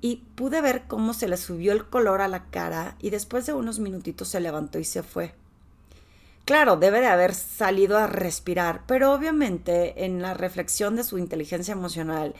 Y 0.00 0.24
pude 0.34 0.60
ver 0.60 0.84
cómo 0.88 1.14
se 1.14 1.28
le 1.28 1.36
subió 1.36 1.72
el 1.72 1.86
color 1.86 2.20
a 2.20 2.28
la 2.28 2.44
cara 2.50 2.96
y 3.00 3.10
después 3.10 3.46
de 3.46 3.52
unos 3.52 3.78
minutitos 3.78 4.28
se 4.28 4.40
levantó 4.40 4.78
y 4.78 4.84
se 4.84 5.02
fue. 5.02 5.34
Claro, 6.46 6.76
debe 6.76 7.00
de 7.00 7.08
haber 7.08 7.34
salido 7.34 7.98
a 7.98 8.06
respirar, 8.06 8.82
pero 8.86 9.12
obviamente 9.12 10.04
en 10.04 10.22
la 10.22 10.32
reflexión 10.32 10.96
de 10.96 11.04
su 11.04 11.18
inteligencia 11.18 11.72
emocional, 11.72 12.34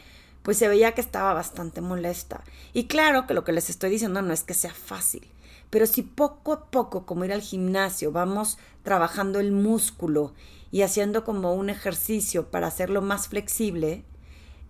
pues 0.46 0.58
se 0.58 0.68
veía 0.68 0.92
que 0.92 1.00
estaba 1.00 1.34
bastante 1.34 1.80
molesta. 1.80 2.44
Y 2.72 2.84
claro 2.84 3.26
que 3.26 3.34
lo 3.34 3.42
que 3.42 3.50
les 3.50 3.68
estoy 3.68 3.90
diciendo 3.90 4.22
no 4.22 4.32
es 4.32 4.44
que 4.44 4.54
sea 4.54 4.72
fácil, 4.72 5.26
pero 5.70 5.86
si 5.86 6.02
poco 6.02 6.52
a 6.52 6.70
poco, 6.70 7.04
como 7.04 7.24
ir 7.24 7.32
al 7.32 7.40
gimnasio, 7.40 8.12
vamos 8.12 8.56
trabajando 8.84 9.40
el 9.40 9.50
músculo 9.50 10.34
y 10.70 10.82
haciendo 10.82 11.24
como 11.24 11.52
un 11.52 11.68
ejercicio 11.68 12.48
para 12.48 12.68
hacerlo 12.68 13.02
más 13.02 13.26
flexible, 13.26 14.04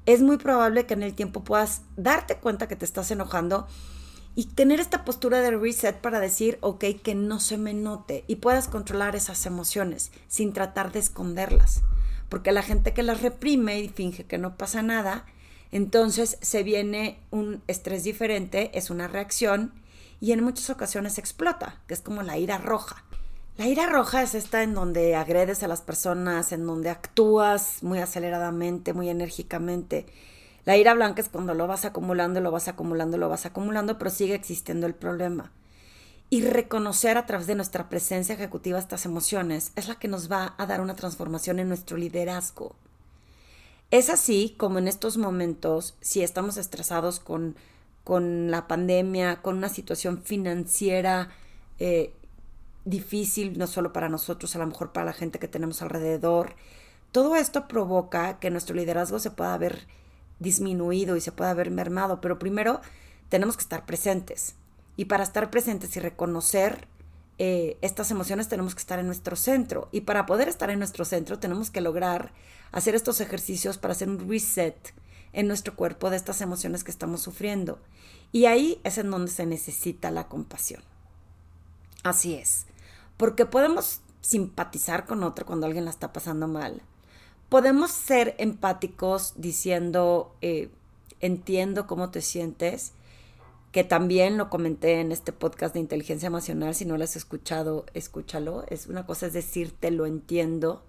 es 0.07 0.23
muy 0.23 0.39
probable 0.39 0.87
que 0.87 0.95
en 0.95 1.03
el 1.03 1.13
tiempo 1.13 1.45
puedas 1.45 1.83
darte 1.99 2.39
cuenta 2.39 2.69
que 2.69 2.77
te 2.77 2.87
estás 2.87 3.11
enojando 3.11 3.67
y 4.35 4.47
tener 4.47 4.81
esta 4.81 5.05
postura 5.05 5.43
de 5.43 5.51
reset 5.51 6.01
para 6.01 6.21
decir, 6.21 6.57
ok, 6.63 6.85
que 7.03 7.15
no 7.15 7.39
se 7.39 7.59
me 7.59 7.75
note 7.75 8.25
y 8.29 8.37
puedas 8.37 8.69
controlar 8.69 9.15
esas 9.15 9.45
emociones 9.45 10.11
sin 10.27 10.55
tratar 10.55 10.91
de 10.91 11.01
esconderlas. 11.01 11.83
porque 12.31 12.51
la 12.51 12.63
gente 12.63 12.95
que 12.95 13.03
las 13.03 13.21
reprime 13.21 13.79
y 13.79 13.89
finge 13.89 14.25
que 14.25 14.39
no 14.39 14.57
pasa 14.57 14.83
nada, 14.83 15.27
entonces 15.77 16.39
se 16.41 16.63
viene 16.63 17.21
un 17.31 17.63
estrés 17.67 18.05
diferente, 18.05 18.71
es 18.77 18.91
una 18.91 19.09
reacción 19.09 19.73
y 20.21 20.33
en 20.33 20.43
muchas 20.43 20.71
ocasiones 20.71 21.19
explota, 21.19 21.81
que 21.87 21.95
es 21.95 22.01
como 22.01 22.23
la 22.23 22.39
ira 22.39 22.59
roja. 22.59 23.05
La 23.59 23.67
ira 23.67 23.87
roja 23.87 24.23
es 24.23 24.35
esta 24.35 24.63
en 24.63 24.75
donde 24.75 25.17
agredes 25.17 25.63
a 25.63 25.69
las 25.69 25.81
personas, 25.81 26.53
en 26.53 26.67
donde 26.67 26.91
actúas 26.91 27.83
muy 27.83 28.01
aceleradamente, 28.01 28.93
muy 28.93 29.09
enérgicamente. 29.09 30.07
La 30.65 30.77
ira 30.77 30.95
blanca 30.95 31.23
es 31.23 31.29
cuando 31.29 31.55
lo 31.55 31.67
vas 31.67 31.85
acumulando, 31.85 32.41
lo 32.41 32.51
vas 32.51 32.69
acumulando, 32.69 33.17
lo 33.17 33.29
vas 33.29 33.47
acumulando, 33.47 33.99
pero 33.99 34.11
sigue 34.11 34.35
existiendo 34.35 34.87
el 34.87 34.95
problema. 34.95 35.53
Y 36.29 36.43
reconocer 36.43 37.19
a 37.19 37.25
través 37.25 37.47
de 37.47 37.55
nuestra 37.55 37.89
presencia 37.89 38.35
ejecutiva 38.35 38.79
estas 38.79 39.07
emociones 39.07 39.73
es 39.77 39.89
la 39.89 39.95
que 39.95 40.09
nos 40.09 40.31
va 40.31 40.55
a 40.59 40.67
dar 40.67 40.81
una 40.81 40.97
transformación 40.97 41.59
en 41.61 41.69
nuestro 41.69 41.97
liderazgo. 41.97 42.75
Es 43.91 44.11
así 44.11 44.55
como 44.59 44.79
en 44.79 44.89
estos 44.89 45.17
momentos, 45.17 45.97
si 46.01 46.23
estamos 46.23 46.57
estresados 46.57 47.21
con, 47.21 47.57
con 48.05 48.51
la 48.51 48.67
pandemia, 48.67 49.43
con 49.43 49.57
una 49.57 49.69
situación 49.69 50.23
financiera 50.23 51.31
eh, 51.79 52.13
difícil, 52.85 53.59
no 53.59 53.67
solo 53.67 53.93
para 53.93 54.09
nosotros, 54.09 54.57
a 54.57 54.59
lo 54.59 54.67
mejor 54.67 54.93
para 54.93 55.07
la 55.07 55.13
gente 55.13 55.39
que 55.39 55.49
tenemos 55.49 55.83
alrededor, 55.83 56.55
todo 57.13 57.37
esto 57.37 57.69
provoca 57.69 58.39
que 58.39 58.51
nuestro 58.51 58.75
liderazgo 58.75 59.19
se 59.19 59.31
pueda 59.31 59.57
ver 59.57 59.87
disminuido 60.39 61.17
y 61.17 61.21
se 61.21 61.33
pueda 61.33 61.55
ver 61.55 61.71
mermado, 61.71 62.21
pero 62.21 62.39
primero 62.39 62.81
tenemos 63.29 63.57
que 63.57 63.63
estar 63.63 63.87
presentes. 63.87 64.55
Y 64.97 65.07
para 65.07 65.23
estar 65.23 65.51
presentes 65.51 65.97
y 65.97 66.01
reconocer 66.01 66.89
eh, 67.39 67.77
estas 67.83 68.11
emociones 68.11 68.49
tenemos 68.49 68.75
que 68.75 68.81
estar 68.81 68.99
en 68.99 69.07
nuestro 69.07 69.37
centro. 69.37 69.89
Y 69.93 70.03
para 70.03 70.27
poder 70.27 70.49
estar 70.49 70.71
en 70.71 70.79
nuestro 70.79 71.05
centro 71.05 71.39
tenemos 71.39 71.71
que 71.71 71.81
lograr 71.81 72.33
hacer 72.73 72.95
estos 72.95 73.21
ejercicios 73.21 73.79
para 73.79 73.93
hacer 73.93 74.09
un 74.09 74.29
reset 74.29 74.95
en 75.33 75.49
nuestro 75.49 75.77
cuerpo 75.77 76.11
de 76.11 76.17
estas 76.17 76.41
emociones 76.41 76.83
que 76.83 76.91
estamos 76.91 77.21
sufriendo. 77.23 77.79
Y 78.33 78.47
ahí 78.47 78.81
es 78.85 78.99
en 78.99 79.11
donde 79.11 79.31
se 79.31 79.47
necesita 79.47 80.11
la 80.11 80.29
compasión. 80.29 80.83
Así 82.03 82.35
es. 82.35 82.67
Porque 83.17 83.47
podemos 83.47 84.01
simpatizar 84.21 85.07
con 85.07 85.23
otro 85.23 85.47
cuando 85.47 85.67
alguien 85.67 85.85
la 85.85 85.91
está 85.91 86.13
pasando 86.13 86.49
mal. 86.49 86.83
Podemos 87.49 87.93
ser 87.93 88.35
empáticos 88.39 89.35
diciendo, 89.37 90.35
eh, 90.41 90.71
entiendo 91.21 91.87
cómo 91.87 92.11
te 92.11 92.23
sientes, 92.23 92.93
que 93.77 93.85
también 93.85 94.39
lo 94.39 94.49
comenté 94.49 95.01
en 95.01 95.13
este 95.13 95.35
podcast 95.35 95.75
de 95.75 95.81
inteligencia 95.81 96.29
emocional. 96.29 96.75
Si 96.75 96.87
no 96.87 96.97
lo 96.97 97.05
has 97.05 97.15
escuchado, 97.15 97.85
escúchalo. 97.93 98.65
Es 98.69 98.87
una 98.87 99.05
cosa 99.05 99.27
es 99.27 99.35
decirte 99.35 99.91
lo 99.91 100.07
entiendo 100.07 100.83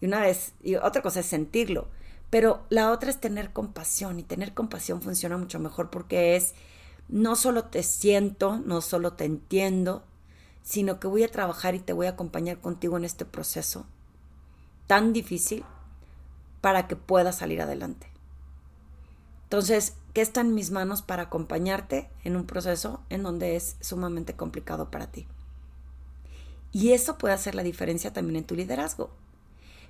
y 0.00 0.06
una 0.06 0.20
vez, 0.20 0.54
y 0.60 0.74
otra 0.74 1.02
cosa 1.02 1.20
es 1.20 1.26
sentirlo. 1.26 1.86
Pero 2.28 2.64
la 2.68 2.90
otra 2.90 3.10
es 3.10 3.20
tener 3.20 3.52
compasión 3.52 4.18
y 4.18 4.24
tener 4.24 4.54
compasión 4.54 5.02
funciona 5.02 5.36
mucho 5.36 5.60
mejor 5.60 5.90
porque 5.90 6.34
es 6.34 6.54
no 7.08 7.36
solo 7.36 7.66
te 7.66 7.84
siento, 7.84 8.58
no 8.58 8.80
solo 8.80 9.12
te 9.12 9.24
entiendo, 9.24 10.02
sino 10.64 10.98
que 10.98 11.06
voy 11.06 11.22
a 11.22 11.30
trabajar 11.30 11.76
y 11.76 11.78
te 11.78 11.92
voy 11.92 12.08
a 12.08 12.10
acompañar 12.10 12.58
contigo 12.58 12.96
en 12.96 13.04
este 13.04 13.24
proceso 13.24 13.86
tan 14.88 15.12
difícil 15.12 15.64
para 16.60 16.88
que 16.88 16.96
puedas 16.96 17.38
salir 17.38 17.62
adelante. 17.62 18.08
Entonces, 19.44 19.94
¿qué 20.12 20.20
está 20.20 20.40
en 20.40 20.54
mis 20.54 20.70
manos 20.70 21.02
para 21.02 21.24
acompañarte 21.24 22.10
en 22.24 22.36
un 22.36 22.46
proceso 22.46 23.02
en 23.10 23.22
donde 23.22 23.56
es 23.56 23.76
sumamente 23.80 24.34
complicado 24.34 24.90
para 24.90 25.10
ti? 25.10 25.26
Y 26.72 26.92
eso 26.92 27.18
puede 27.18 27.34
hacer 27.34 27.54
la 27.54 27.62
diferencia 27.62 28.12
también 28.12 28.36
en 28.36 28.44
tu 28.44 28.54
liderazgo. 28.54 29.10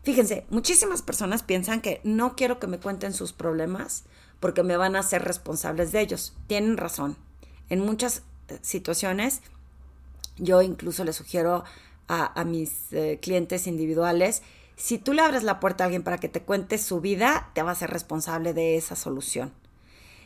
Fíjense, 0.02 0.46
muchísimas 0.48 1.02
personas 1.02 1.42
piensan 1.42 1.82
que 1.82 2.00
no 2.04 2.34
quiero 2.34 2.58
que 2.58 2.66
me 2.66 2.78
cuenten 2.78 3.12
sus 3.12 3.32
problemas 3.32 4.04
porque 4.40 4.62
me 4.62 4.78
van 4.78 4.96
a 4.96 5.00
hacer 5.00 5.22
responsables 5.22 5.92
de 5.92 6.00
ellos. 6.00 6.34
Tienen 6.46 6.78
razón. 6.78 7.16
En 7.68 7.80
muchas 7.80 8.22
eh, 8.48 8.58
situaciones, 8.62 9.42
yo 10.38 10.62
incluso 10.62 11.04
les 11.04 11.16
sugiero 11.16 11.64
a, 12.08 12.44
mis 12.44 12.92
eh, 12.92 13.20
clientes 13.22 13.68
individuales, 13.68 14.42
si 14.74 14.98
tú 14.98 15.12
le 15.12 15.22
abres 15.22 15.44
la 15.44 15.60
puerta 15.60 15.84
a 15.84 15.86
alguien 15.86 16.02
para 16.02 16.18
que 16.18 16.28
te 16.28 16.42
cuente 16.42 16.76
su 16.78 17.00
vida, 17.00 17.50
te 17.54 17.62
va 17.62 17.70
a 17.70 17.76
ser 17.76 17.90
responsable 17.90 18.52
de 18.52 18.76
esa 18.76 18.96
solución. 18.96 19.52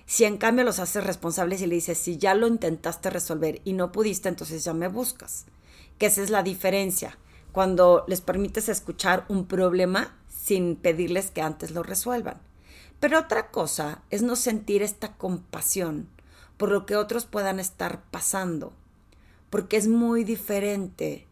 Si 0.06 0.24
en 0.24 0.36
cambio 0.36 0.64
los 0.64 0.78
haces 0.78 1.04
responsables 1.04 1.62
y 1.62 1.66
le 1.66 1.76
dices, 1.76 1.98
si 1.98 2.18
ya 2.18 2.34
lo 2.34 2.46
intentaste 2.46 3.10
resolver 3.10 3.60
y 3.64 3.72
no 3.72 3.92
pudiste, 3.92 4.28
entonces 4.28 4.64
ya 4.64 4.74
me 4.74 4.88
buscas. 4.88 5.46
Que 5.98 6.06
esa 6.06 6.22
es 6.22 6.30
la 6.30 6.42
diferencia 6.42 7.18
cuando 7.52 8.04
les 8.08 8.20
permites 8.20 8.68
escuchar 8.68 9.24
un 9.28 9.46
problema 9.46 10.16
sin 10.28 10.76
pedirles 10.76 11.30
que 11.30 11.40
antes 11.40 11.70
lo 11.70 11.82
resuelvan. 11.82 12.40
Pero 13.00 13.18
otra 13.18 13.50
cosa 13.50 14.02
es 14.10 14.22
no 14.22 14.36
sentir 14.36 14.82
esta 14.82 15.16
compasión 15.16 16.08
por 16.56 16.70
lo 16.70 16.86
que 16.86 16.96
otros 16.96 17.26
puedan 17.26 17.60
estar 17.60 18.02
pasando, 18.10 18.72
porque 19.50 19.76
es 19.76 19.88
muy 19.88 20.24
diferente 20.24 21.26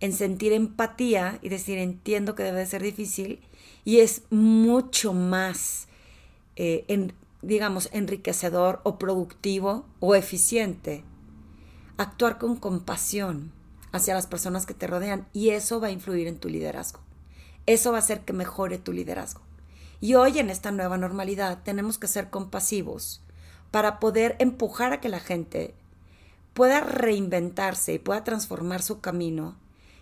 en 0.00 0.12
sentir 0.12 0.52
empatía 0.52 1.38
y 1.42 1.48
decir 1.48 1.78
entiendo 1.78 2.34
que 2.34 2.42
debe 2.42 2.66
ser 2.66 2.82
difícil 2.82 3.40
y 3.84 4.00
es 4.00 4.22
mucho 4.30 5.12
más, 5.12 5.86
eh, 6.56 6.84
digamos, 7.42 7.88
enriquecedor 7.92 8.80
o 8.84 8.98
productivo 8.98 9.84
o 10.00 10.14
eficiente 10.14 11.04
actuar 11.96 12.38
con 12.38 12.56
compasión 12.56 13.52
hacia 13.92 14.14
las 14.14 14.26
personas 14.26 14.66
que 14.66 14.74
te 14.74 14.86
rodean 14.86 15.28
y 15.32 15.50
eso 15.50 15.80
va 15.80 15.88
a 15.88 15.92
influir 15.92 16.26
en 16.26 16.38
tu 16.38 16.48
liderazgo. 16.48 17.00
Eso 17.66 17.92
va 17.92 17.98
a 17.98 18.00
hacer 18.00 18.22
que 18.22 18.32
mejore 18.32 18.78
tu 18.78 18.92
liderazgo. 18.92 19.42
Y 20.00 20.14
hoy 20.14 20.38
en 20.38 20.50
esta 20.50 20.72
nueva 20.72 20.96
normalidad 20.96 21.62
tenemos 21.62 21.98
que 21.98 22.08
ser 22.08 22.30
compasivos 22.30 23.22
para 23.70 24.00
poder 24.00 24.36
empujar 24.40 24.92
a 24.92 25.00
que 25.00 25.08
la 25.08 25.20
gente 25.20 25.74
pueda 26.54 26.80
reinventarse 26.80 27.94
y 27.94 27.98
pueda 27.98 28.24
transformar 28.24 28.82
su 28.82 29.00
camino 29.00 29.56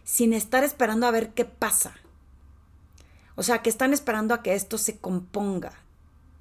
sin 0.04 0.32
estar 0.32 0.64
esperando 0.64 1.06
a 1.06 1.10
ver 1.10 1.34
qué 1.34 1.44
pasa. 1.44 1.94
O 3.36 3.42
sea, 3.42 3.62
que 3.62 3.70
están 3.70 3.92
esperando 3.92 4.34
a 4.34 4.42
que 4.42 4.54
esto 4.54 4.78
se 4.78 4.98
componga. 4.98 5.72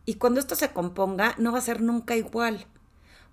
Y 0.09 0.15
cuando 0.15 0.39
esto 0.39 0.55
se 0.55 0.71
componga, 0.71 1.35
no 1.37 1.51
va 1.51 1.59
a 1.59 1.61
ser 1.61 1.83
nunca 1.83 2.15
igual. 2.15 2.65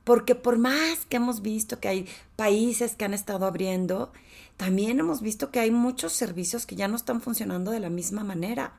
Porque 0.05 0.35
por 0.35 0.59
más 0.59 1.07
que 1.07 1.17
hemos 1.17 1.41
visto 1.41 1.81
que 1.81 1.89
hay 1.89 2.07
países 2.37 2.97
que 2.97 3.07
han 3.07 3.15
estado 3.15 3.47
abriendo, 3.47 4.13
también 4.59 5.01
hemos 5.01 5.23
visto 5.23 5.51
que 5.51 5.59
hay 5.59 5.71
muchos 5.71 6.13
servicios 6.13 6.67
que 6.67 6.77
ya 6.77 6.87
no 6.87 6.97
están 6.97 7.23
funcionando 7.23 7.71
de 7.71 7.81
la 7.81 7.89
misma 7.89 8.25
manera. 8.25 8.75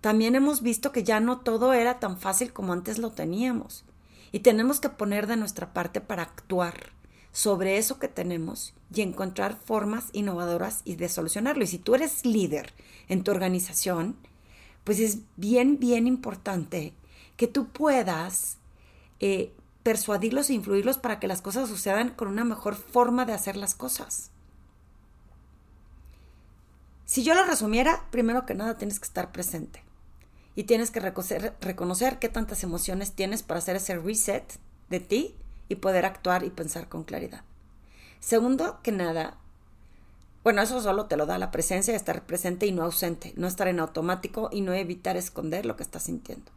También 0.00 0.34
hemos 0.34 0.62
visto 0.62 0.90
que 0.90 1.04
ya 1.04 1.20
no 1.20 1.40
todo 1.40 1.74
era 1.74 2.00
tan 2.00 2.18
fácil 2.18 2.54
como 2.54 2.72
antes 2.72 2.96
lo 2.96 3.10
teníamos. 3.10 3.84
Y 4.32 4.38
tenemos 4.38 4.80
que 4.80 4.88
poner 4.88 5.26
de 5.26 5.36
nuestra 5.36 5.74
parte 5.74 6.00
para 6.00 6.22
actuar 6.22 6.92
sobre 7.32 7.76
eso 7.76 7.98
que 7.98 8.08
tenemos 8.08 8.72
y 8.94 9.02
encontrar 9.02 9.58
formas 9.62 10.06
innovadoras 10.14 10.80
y 10.86 10.96
de 10.96 11.10
solucionarlo. 11.10 11.64
Y 11.64 11.66
si 11.66 11.78
tú 11.78 11.94
eres 11.94 12.24
líder 12.24 12.72
en 13.08 13.24
tu 13.24 13.30
organización, 13.30 14.16
pues 14.88 15.00
es 15.00 15.18
bien, 15.36 15.78
bien 15.78 16.06
importante 16.06 16.94
que 17.36 17.46
tú 17.46 17.68
puedas 17.68 18.56
eh, 19.20 19.52
persuadirlos 19.82 20.48
e 20.48 20.54
influirlos 20.54 20.96
para 20.96 21.20
que 21.20 21.28
las 21.28 21.42
cosas 21.42 21.68
sucedan 21.68 22.08
con 22.08 22.26
una 22.26 22.42
mejor 22.42 22.74
forma 22.74 23.26
de 23.26 23.34
hacer 23.34 23.58
las 23.58 23.74
cosas. 23.74 24.30
Si 27.04 27.22
yo 27.22 27.34
lo 27.34 27.44
resumiera, 27.44 28.06
primero 28.10 28.46
que 28.46 28.54
nada 28.54 28.78
tienes 28.78 28.98
que 28.98 29.04
estar 29.04 29.30
presente 29.30 29.84
y 30.54 30.64
tienes 30.64 30.90
que 30.90 31.00
reconocer, 31.00 31.54
reconocer 31.60 32.18
qué 32.18 32.30
tantas 32.30 32.62
emociones 32.62 33.12
tienes 33.12 33.42
para 33.42 33.58
hacer 33.58 33.76
ese 33.76 33.98
reset 33.98 34.58
de 34.88 35.00
ti 35.00 35.36
y 35.68 35.74
poder 35.74 36.06
actuar 36.06 36.44
y 36.44 36.48
pensar 36.48 36.88
con 36.88 37.04
claridad. 37.04 37.44
Segundo 38.20 38.80
que 38.82 38.92
nada, 38.92 39.36
bueno, 40.48 40.62
eso 40.62 40.80
solo 40.80 41.04
te 41.04 41.18
lo 41.18 41.26
da 41.26 41.36
la 41.36 41.50
presencia 41.50 41.94
estar 41.94 42.24
presente 42.24 42.64
y 42.64 42.72
no 42.72 42.82
ausente, 42.82 43.34
no 43.36 43.46
estar 43.46 43.68
en 43.68 43.80
automático 43.80 44.48
y 44.50 44.62
no 44.62 44.72
evitar 44.72 45.18
esconder 45.18 45.66
lo 45.66 45.76
que 45.76 45.82
estás 45.82 46.04
sintiendo. 46.04 46.50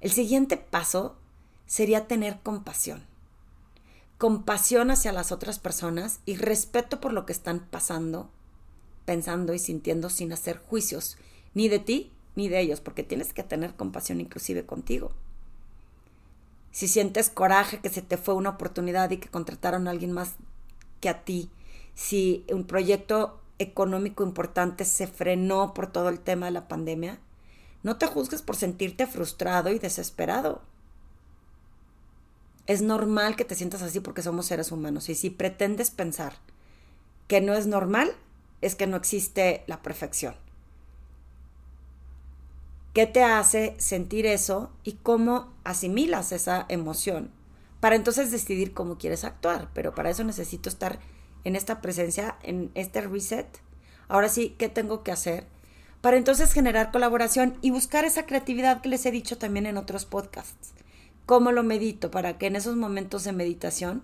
El 0.00 0.12
siguiente 0.12 0.56
paso 0.56 1.14
sería 1.66 2.06
tener 2.06 2.40
compasión. 2.42 3.04
Compasión 4.16 4.90
hacia 4.90 5.12
las 5.12 5.30
otras 5.30 5.58
personas 5.58 6.20
y 6.24 6.36
respeto 6.36 7.02
por 7.02 7.12
lo 7.12 7.26
que 7.26 7.34
están 7.34 7.66
pasando, 7.70 8.30
pensando 9.04 9.52
y 9.52 9.58
sintiendo 9.58 10.08
sin 10.08 10.32
hacer 10.32 10.56
juicios, 10.56 11.18
ni 11.52 11.68
de 11.68 11.80
ti 11.80 12.12
ni 12.34 12.48
de 12.48 12.60
ellos, 12.60 12.80
porque 12.80 13.02
tienes 13.02 13.34
que 13.34 13.42
tener 13.42 13.74
compasión 13.74 14.22
inclusive 14.22 14.64
contigo. 14.64 15.12
Si 16.70 16.88
sientes 16.88 17.28
coraje 17.28 17.80
que 17.80 17.90
se 17.90 18.00
te 18.00 18.16
fue 18.16 18.32
una 18.32 18.48
oportunidad 18.48 19.10
y 19.10 19.18
que 19.18 19.28
contrataron 19.28 19.86
a 19.86 19.90
alguien 19.90 20.12
más 20.12 20.36
que 21.02 21.10
a 21.10 21.24
ti, 21.24 21.50
si 21.94 22.44
un 22.50 22.64
proyecto 22.64 23.40
económico 23.58 24.24
importante 24.24 24.84
se 24.84 25.06
frenó 25.06 25.74
por 25.74 25.92
todo 25.92 26.08
el 26.08 26.20
tema 26.20 26.46
de 26.46 26.52
la 26.52 26.68
pandemia, 26.68 27.18
no 27.82 27.96
te 27.96 28.06
juzgues 28.06 28.42
por 28.42 28.56
sentirte 28.56 29.06
frustrado 29.06 29.70
y 29.70 29.78
desesperado. 29.78 30.62
Es 32.66 32.80
normal 32.80 33.36
que 33.36 33.44
te 33.44 33.54
sientas 33.56 33.82
así 33.82 34.00
porque 34.00 34.22
somos 34.22 34.46
seres 34.46 34.70
humanos. 34.70 35.08
Y 35.08 35.14
si 35.14 35.30
pretendes 35.30 35.90
pensar 35.90 36.34
que 37.26 37.40
no 37.40 37.54
es 37.54 37.66
normal, 37.66 38.14
es 38.60 38.74
que 38.76 38.86
no 38.86 38.96
existe 38.96 39.64
la 39.66 39.82
perfección. 39.82 40.34
qué 42.92 43.06
te 43.06 43.22
hace 43.24 43.74
sentir 43.78 44.26
eso 44.26 44.70
y 44.84 44.92
cómo 45.02 45.52
asimilas 45.64 46.32
esa 46.32 46.66
emoción 46.68 47.30
para 47.80 47.96
entonces 47.96 48.30
decidir 48.30 48.74
cómo 48.74 48.98
quieres 48.98 49.24
actuar. 49.24 49.70
Pero 49.74 49.94
para 49.94 50.10
eso 50.10 50.24
necesito 50.24 50.68
estar 50.68 51.00
en 51.44 51.56
esta 51.56 51.80
presencia, 51.80 52.36
en 52.42 52.70
este 52.74 53.00
reset. 53.00 53.46
Ahora 54.08 54.28
sí, 54.28 54.54
¿qué 54.58 54.68
tengo 54.68 55.02
que 55.02 55.12
hacer? 55.12 55.46
Para 56.00 56.16
entonces 56.16 56.52
generar 56.52 56.90
colaboración 56.90 57.56
y 57.62 57.70
buscar 57.70 58.04
esa 58.04 58.26
creatividad 58.26 58.80
que 58.80 58.88
les 58.88 59.06
he 59.06 59.10
dicho 59.10 59.38
también 59.38 59.66
en 59.66 59.76
otros 59.76 60.04
podcasts. 60.04 60.72
¿Cómo 61.26 61.52
lo 61.52 61.62
medito? 61.62 62.10
Para 62.10 62.38
que 62.38 62.46
en 62.46 62.56
esos 62.56 62.76
momentos 62.76 63.24
de 63.24 63.32
meditación 63.32 64.02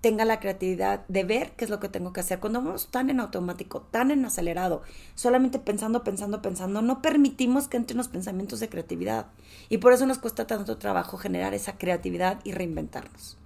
tenga 0.00 0.24
la 0.24 0.38
creatividad 0.38 1.04
de 1.08 1.24
ver 1.24 1.52
qué 1.56 1.64
es 1.64 1.70
lo 1.70 1.80
que 1.80 1.88
tengo 1.88 2.12
que 2.12 2.20
hacer. 2.20 2.38
Cuando 2.38 2.62
vamos 2.62 2.90
tan 2.90 3.10
en 3.10 3.20
automático, 3.20 3.82
tan 3.82 4.10
en 4.10 4.24
acelerado, 4.24 4.82
solamente 5.14 5.58
pensando, 5.58 6.04
pensando, 6.04 6.40
pensando, 6.40 6.82
no 6.82 7.02
permitimos 7.02 7.66
que 7.66 7.76
entren 7.76 7.98
los 7.98 8.08
pensamientos 8.08 8.60
de 8.60 8.68
creatividad. 8.68 9.26
Y 9.68 9.78
por 9.78 9.92
eso 9.92 10.06
nos 10.06 10.18
cuesta 10.18 10.46
tanto 10.46 10.78
trabajo 10.78 11.18
generar 11.18 11.54
esa 11.54 11.76
creatividad 11.76 12.38
y 12.44 12.52
reinventarnos. 12.52 13.36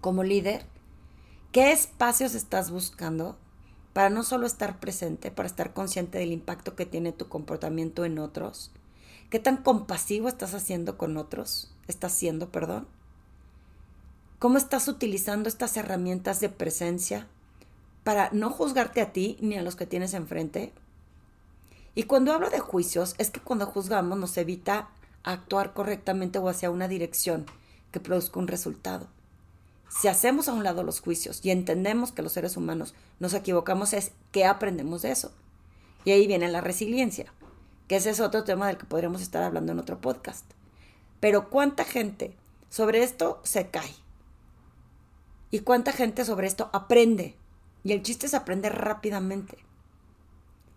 Como 0.00 0.24
líder, 0.24 0.66
¿qué 1.52 1.72
espacios 1.72 2.34
estás 2.34 2.70
buscando 2.70 3.36
para 3.92 4.08
no 4.08 4.22
solo 4.22 4.46
estar 4.46 4.78
presente, 4.78 5.30
para 5.30 5.48
estar 5.48 5.72
consciente 5.72 6.18
del 6.18 6.32
impacto 6.32 6.76
que 6.76 6.86
tiene 6.86 7.12
tu 7.12 7.28
comportamiento 7.28 8.04
en 8.04 8.18
otros? 8.18 8.70
¿Qué 9.30 9.38
tan 9.38 9.56
compasivo 9.56 10.28
estás 10.28 10.54
haciendo 10.54 10.96
con 10.96 11.16
otros? 11.16 11.74
¿Estás 11.88 12.12
siendo, 12.12 12.50
perdón? 12.50 12.86
¿Cómo 14.38 14.58
estás 14.58 14.88
utilizando 14.88 15.48
estas 15.48 15.76
herramientas 15.76 16.40
de 16.40 16.48
presencia 16.48 17.26
para 18.04 18.30
no 18.32 18.50
juzgarte 18.50 19.00
a 19.00 19.12
ti 19.12 19.36
ni 19.40 19.56
a 19.56 19.62
los 19.62 19.76
que 19.76 19.86
tienes 19.86 20.14
enfrente? 20.14 20.72
Y 21.94 22.04
cuando 22.04 22.32
hablo 22.32 22.48
de 22.48 22.60
juicios, 22.60 23.14
es 23.18 23.30
que 23.30 23.40
cuando 23.40 23.66
juzgamos 23.66 24.18
nos 24.18 24.36
evita 24.36 24.88
actuar 25.24 25.74
correctamente 25.74 26.38
o 26.38 26.48
hacia 26.48 26.70
una 26.70 26.88
dirección 26.88 27.46
que 27.90 28.00
produzca 28.00 28.38
un 28.38 28.46
resultado. 28.46 29.08
Si 29.90 30.06
hacemos 30.06 30.48
a 30.48 30.52
un 30.52 30.62
lado 30.62 30.84
los 30.84 31.00
juicios 31.00 31.40
y 31.44 31.50
entendemos 31.50 32.12
que 32.12 32.22
los 32.22 32.32
seres 32.32 32.56
humanos 32.56 32.94
nos 33.18 33.34
equivocamos, 33.34 33.92
es 33.92 34.12
que 34.30 34.44
aprendemos 34.44 35.02
de 35.02 35.10
eso. 35.10 35.32
Y 36.04 36.12
ahí 36.12 36.28
viene 36.28 36.48
la 36.48 36.60
resiliencia, 36.60 37.32
que 37.88 37.96
ese 37.96 38.10
es 38.10 38.20
otro 38.20 38.44
tema 38.44 38.68
del 38.68 38.78
que 38.78 38.86
podríamos 38.86 39.20
estar 39.20 39.42
hablando 39.42 39.72
en 39.72 39.80
otro 39.80 40.00
podcast. 40.00 40.44
Pero 41.18 41.50
¿cuánta 41.50 41.84
gente 41.84 42.36
sobre 42.70 43.02
esto 43.02 43.40
se 43.42 43.68
cae? 43.68 43.94
¿Y 45.50 45.60
cuánta 45.60 45.92
gente 45.92 46.24
sobre 46.24 46.46
esto 46.46 46.70
aprende? 46.72 47.34
Y 47.82 47.92
el 47.92 48.02
chiste 48.02 48.26
es 48.26 48.34
aprender 48.34 48.72
rápidamente. 48.78 49.58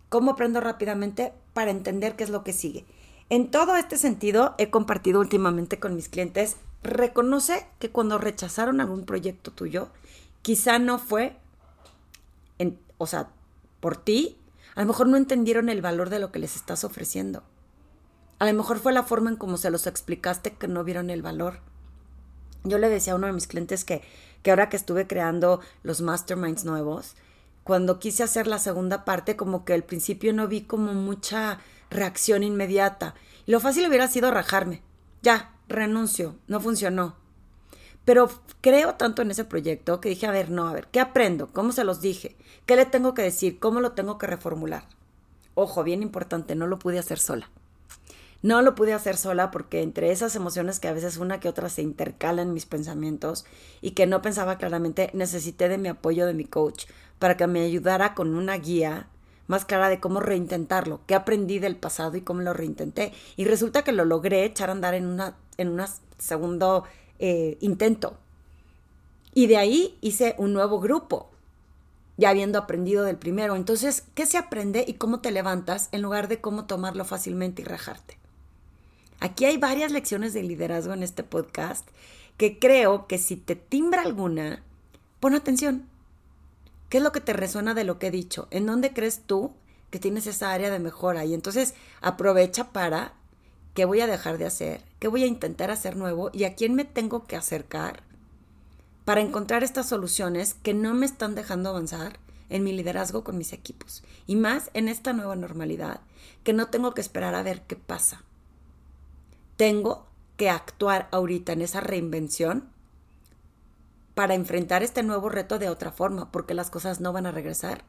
¿Cómo 0.09 0.31
aprendo 0.31 0.59
rápidamente? 0.59 1.33
Para 1.53 1.69
entender 1.69 2.15
qué 2.15 2.23
es 2.23 2.31
lo 2.31 2.43
que 2.43 2.51
sigue. 2.51 2.85
En 3.29 3.51
todo 3.51 3.75
este 3.75 3.97
sentido, 3.97 4.55
he 4.57 4.71
compartido 4.71 5.19
últimamente 5.19 5.79
con 5.79 5.95
mis 5.95 6.09
clientes, 6.09 6.57
reconoce 6.83 7.65
que 7.79 7.91
cuando 7.91 8.17
rechazaron 8.17 8.81
algún 8.81 9.05
proyecto 9.05 9.51
tuyo, 9.51 9.89
quizá 10.41 10.79
no 10.79 10.99
fue, 10.99 11.37
en, 12.59 12.79
o 12.97 13.07
sea, 13.07 13.29
por 13.79 13.97
ti, 13.97 14.37
a 14.75 14.81
lo 14.81 14.87
mejor 14.87 15.07
no 15.07 15.17
entendieron 15.17 15.69
el 15.69 15.81
valor 15.81 16.09
de 16.09 16.19
lo 16.19 16.31
que 16.31 16.39
les 16.39 16.55
estás 16.55 16.83
ofreciendo. 16.83 17.43
A 18.39 18.45
lo 18.45 18.53
mejor 18.53 18.79
fue 18.79 18.93
la 18.93 19.03
forma 19.03 19.29
en 19.29 19.37
cómo 19.37 19.57
se 19.57 19.71
los 19.71 19.87
explicaste 19.87 20.53
que 20.53 20.67
no 20.67 20.83
vieron 20.83 21.09
el 21.09 21.21
valor. 21.21 21.59
Yo 22.63 22.77
le 22.77 22.89
decía 22.89 23.13
a 23.13 23.15
uno 23.15 23.27
de 23.27 23.33
mis 23.33 23.47
clientes 23.47 23.85
que 23.85 24.01
que 24.43 24.51
ahora 24.51 24.69
que 24.69 24.77
estuve 24.77 25.07
creando 25.07 25.61
los 25.81 26.01
masterminds 26.01 26.65
nuevos, 26.65 27.15
cuando 27.63 27.97
quise 27.97 28.23
hacer 28.23 28.45
la 28.45 28.59
segunda 28.59 29.05
parte, 29.05 29.37
como 29.37 29.63
que 29.63 29.73
al 29.73 29.83
principio 29.83 30.33
no 30.33 30.47
vi 30.47 30.61
como 30.61 30.93
mucha 30.93 31.59
reacción 31.89 32.43
inmediata. 32.43 33.15
Y 33.45 33.51
lo 33.51 33.61
fácil 33.61 33.87
hubiera 33.87 34.09
sido 34.09 34.29
rajarme. 34.31 34.83
Ya, 35.21 35.52
renuncio, 35.73 36.35
no 36.47 36.61
funcionó. 36.61 37.15
Pero 38.05 38.29
creo 38.61 38.95
tanto 38.95 39.21
en 39.21 39.31
ese 39.31 39.45
proyecto 39.45 40.01
que 40.01 40.09
dije, 40.09 40.27
a 40.27 40.31
ver, 40.31 40.49
no, 40.49 40.67
a 40.67 40.73
ver, 40.73 40.87
¿qué 40.87 40.99
aprendo? 40.99 41.47
¿Cómo 41.47 41.71
se 41.71 41.83
los 41.83 42.01
dije? 42.01 42.35
¿Qué 42.65 42.75
le 42.75 42.85
tengo 42.85 43.13
que 43.13 43.21
decir? 43.21 43.59
¿Cómo 43.59 43.79
lo 43.79 43.93
tengo 43.93 44.17
que 44.17 44.27
reformular? 44.27 44.85
Ojo, 45.55 45.83
bien 45.83 46.01
importante, 46.01 46.55
no 46.55 46.67
lo 46.67 46.79
pude 46.79 46.99
hacer 46.99 47.19
sola. 47.19 47.49
No 48.41 48.61
lo 48.61 48.75
pude 48.75 48.93
hacer 48.93 49.15
sola 49.15 49.51
porque 49.51 49.81
entre 49.81 50.11
esas 50.11 50.35
emociones 50.35 50.81
que 50.81 50.89
a 50.89 50.93
veces 50.93 51.15
una 51.15 51.39
que 51.39 51.47
otra 51.47 51.69
se 51.69 51.81
intercalan 51.81 52.53
mis 52.53 52.65
pensamientos 52.65 53.45
y 53.79 53.91
que 53.91 54.05
no 54.05 54.21
pensaba 54.21 54.57
claramente, 54.57 55.09
necesité 55.13 55.69
de 55.69 55.77
mi 55.77 55.87
apoyo 55.87 56.25
de 56.25 56.33
mi 56.33 56.43
coach 56.43 56.85
para 57.19 57.37
que 57.37 57.47
me 57.47 57.61
ayudara 57.61 58.13
con 58.13 58.35
una 58.35 58.57
guía 58.57 59.07
más 59.47 59.65
clara 59.65 59.89
de 59.89 59.99
cómo 59.99 60.19
reintentarlo, 60.19 61.01
qué 61.05 61.15
aprendí 61.15 61.59
del 61.59 61.75
pasado 61.75 62.17
y 62.17 62.21
cómo 62.21 62.41
lo 62.41 62.53
reintenté. 62.53 63.13
Y 63.35 63.45
resulta 63.45 63.83
que 63.83 63.91
lo 63.91 64.05
logré 64.05 64.45
echar 64.45 64.69
a 64.69 64.73
andar 64.73 64.93
en 64.93 65.07
una 65.07 65.35
en 65.57 65.69
un 65.69 65.85
segundo 66.17 66.83
eh, 67.19 67.57
intento. 67.61 68.17
Y 69.33 69.47
de 69.47 69.57
ahí 69.57 69.97
hice 70.01 70.35
un 70.37 70.53
nuevo 70.53 70.79
grupo, 70.79 71.29
ya 72.17 72.29
habiendo 72.29 72.59
aprendido 72.59 73.03
del 73.03 73.17
primero. 73.17 73.55
Entonces, 73.55 74.03
¿qué 74.13 74.25
se 74.25 74.37
aprende 74.37 74.85
y 74.87 74.93
cómo 74.93 75.19
te 75.21 75.31
levantas 75.31 75.89
en 75.91 76.01
lugar 76.01 76.27
de 76.27 76.39
cómo 76.41 76.65
tomarlo 76.65 77.05
fácilmente 77.05 77.61
y 77.63 77.65
rajarte? 77.65 78.17
Aquí 79.19 79.45
hay 79.45 79.57
varias 79.57 79.91
lecciones 79.91 80.33
de 80.33 80.43
liderazgo 80.43 80.93
en 80.93 81.01
este 81.01 81.23
podcast 81.23 81.87
que 82.37 82.59
creo 82.59 83.07
que 83.07 83.17
si 83.17 83.35
te 83.37 83.55
timbra 83.55 84.01
alguna, 84.01 84.63
pon 85.19 85.33
atención. 85.33 85.87
¿Qué 86.93 86.99
es 86.99 87.03
lo 87.03 87.11
que 87.11 87.21
te 87.21 87.33
resuena 87.33 87.73
de 87.73 87.85
lo 87.85 87.97
que 87.97 88.05
he 88.05 88.11
dicho? 88.11 88.47
¿En 88.51 88.67
dónde 88.67 88.93
crees 88.93 89.23
tú 89.25 89.55
que 89.89 89.97
tienes 89.97 90.27
esa 90.27 90.51
área 90.51 90.69
de 90.69 90.77
mejora? 90.77 91.25
Y 91.25 91.33
entonces 91.33 91.73
aprovecha 92.01 92.71
para 92.71 93.15
qué 93.73 93.85
voy 93.85 94.01
a 94.01 94.05
dejar 94.05 94.37
de 94.37 94.45
hacer, 94.45 94.85
qué 94.99 95.07
voy 95.07 95.23
a 95.23 95.25
intentar 95.25 95.71
hacer 95.71 95.97
nuevo 95.97 96.29
y 96.33 96.43
a 96.43 96.53
quién 96.53 96.75
me 96.75 96.85
tengo 96.85 97.25
que 97.25 97.35
acercar 97.35 98.03
para 99.05 99.21
encontrar 99.21 99.63
estas 99.63 99.89
soluciones 99.89 100.53
que 100.53 100.75
no 100.75 100.93
me 100.93 101.07
están 101.07 101.33
dejando 101.33 101.69
avanzar 101.69 102.19
en 102.49 102.63
mi 102.63 102.73
liderazgo 102.73 103.23
con 103.23 103.39
mis 103.39 103.53
equipos. 103.53 104.03
Y 104.27 104.35
más 104.35 104.69
en 104.75 104.87
esta 104.87 105.13
nueva 105.13 105.35
normalidad, 105.35 106.01
que 106.43 106.53
no 106.53 106.67
tengo 106.67 106.93
que 106.93 107.01
esperar 107.01 107.33
a 107.33 107.41
ver 107.41 107.63
qué 107.63 107.75
pasa 107.75 108.21
tengo 109.57 110.05
que 110.37 110.51
actuar 110.51 111.07
ahorita 111.11 111.53
en 111.53 111.63
esa 111.63 111.81
reinvención 111.81 112.69
para 114.15 114.35
enfrentar 114.35 114.83
este 114.83 115.03
nuevo 115.03 115.29
reto 115.29 115.59
de 115.59 115.69
otra 115.69 115.91
forma, 115.91 116.31
porque 116.31 116.53
las 116.53 116.69
cosas 116.69 116.99
no 116.99 117.13
van 117.13 117.25
a 117.25 117.31
regresar 117.31 117.83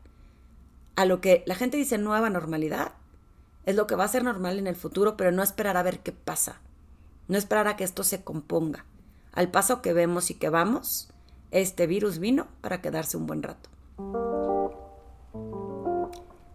a 0.96 1.04
lo 1.04 1.20
que 1.20 1.42
la 1.46 1.54
gente 1.54 1.76
dice 1.76 1.98
nueva 1.98 2.30
normalidad. 2.30 2.92
Es 3.66 3.76
lo 3.76 3.86
que 3.86 3.94
va 3.94 4.04
a 4.04 4.08
ser 4.08 4.24
normal 4.24 4.58
en 4.58 4.66
el 4.66 4.76
futuro, 4.76 5.16
pero 5.16 5.32
no 5.32 5.42
esperar 5.42 5.76
a 5.76 5.82
ver 5.82 6.00
qué 6.00 6.12
pasa. 6.12 6.60
No 7.28 7.38
esperar 7.38 7.66
a 7.66 7.76
que 7.76 7.84
esto 7.84 8.04
se 8.04 8.22
componga. 8.22 8.84
Al 9.32 9.50
paso 9.50 9.82
que 9.82 9.92
vemos 9.92 10.30
y 10.30 10.34
que 10.34 10.50
vamos, 10.50 11.08
este 11.50 11.86
virus 11.86 12.18
vino 12.18 12.46
para 12.60 12.80
quedarse 12.80 13.16
un 13.16 13.26
buen 13.26 13.42
rato. 13.42 13.70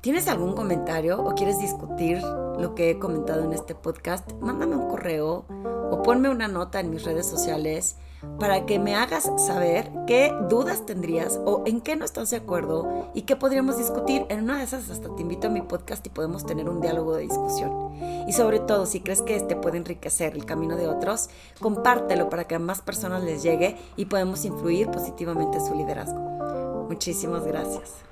¿Tienes 0.02 0.28
algún 0.28 0.54
comentario 0.54 1.22
o 1.22 1.36
quieres 1.36 1.60
discutir 1.60 2.22
lo 2.60 2.76
que 2.76 2.92
he 2.92 3.00
comentado 3.00 3.44
en 3.44 3.54
este 3.54 3.76
podcast? 3.76 4.32
Mándame 4.42 4.76
un 4.76 4.90
correo 4.90 5.46
o 5.92 6.04
ponme 6.04 6.30
una 6.30 6.48
nota 6.48 6.80
en 6.80 6.90
mis 6.90 7.04
redes 7.04 7.26
sociales 7.26 7.98
para 8.40 8.66
que 8.66 8.80
me 8.80 8.96
hagas 8.96 9.32
saber 9.38 9.92
qué 10.06 10.34
dudas 10.50 10.86
tendrías 10.86 11.40
o 11.46 11.64
en 11.66 11.82
qué 11.82 11.96
no 11.96 12.06
estás 12.06 12.30
de 12.30 12.38
acuerdo 12.38 13.10
y 13.14 13.24
qué 13.24 13.36
podríamos 13.36 13.78
discutir. 13.78 14.26
En 14.30 14.44
una 14.44 14.58
de 14.58 14.64
esas 14.64 14.90
hasta 14.90 15.16
te 15.16 15.22
invito 15.22 15.48
a 15.48 15.52
mi 15.52 15.62
podcast 15.62 16.06
y 16.06 16.10
podemos 16.10 16.46
tener 16.46 16.70
un 16.70 16.82
diálogo 16.82 17.16
de 17.16 17.24
discusión. 17.24 17.94
Y 18.28 18.34
sobre 18.34 18.60
todo, 18.60 18.86
si 18.86 19.02
crees 19.02 19.22
que 19.22 19.36
este 19.36 19.56
puede 19.56 19.78
enriquecer 19.78 20.34
el 20.36 20.46
camino 20.46 20.76
de 20.76 20.88
otros, 20.88 21.30
compártelo 21.60 22.30
para 22.30 22.46
que 22.46 22.56
a 22.56 22.60
más 22.60 22.82
personas 22.82 23.24
les 23.24 23.42
llegue 23.42 23.78
y 23.96 24.06
podemos 24.06 24.46
influir 24.46 24.92
positivamente 24.92 25.58
en 25.58 25.66
su 25.66 25.76
liderazgo. 25.76 26.20
Muchísimas 26.90 27.46
gracias. 27.46 28.09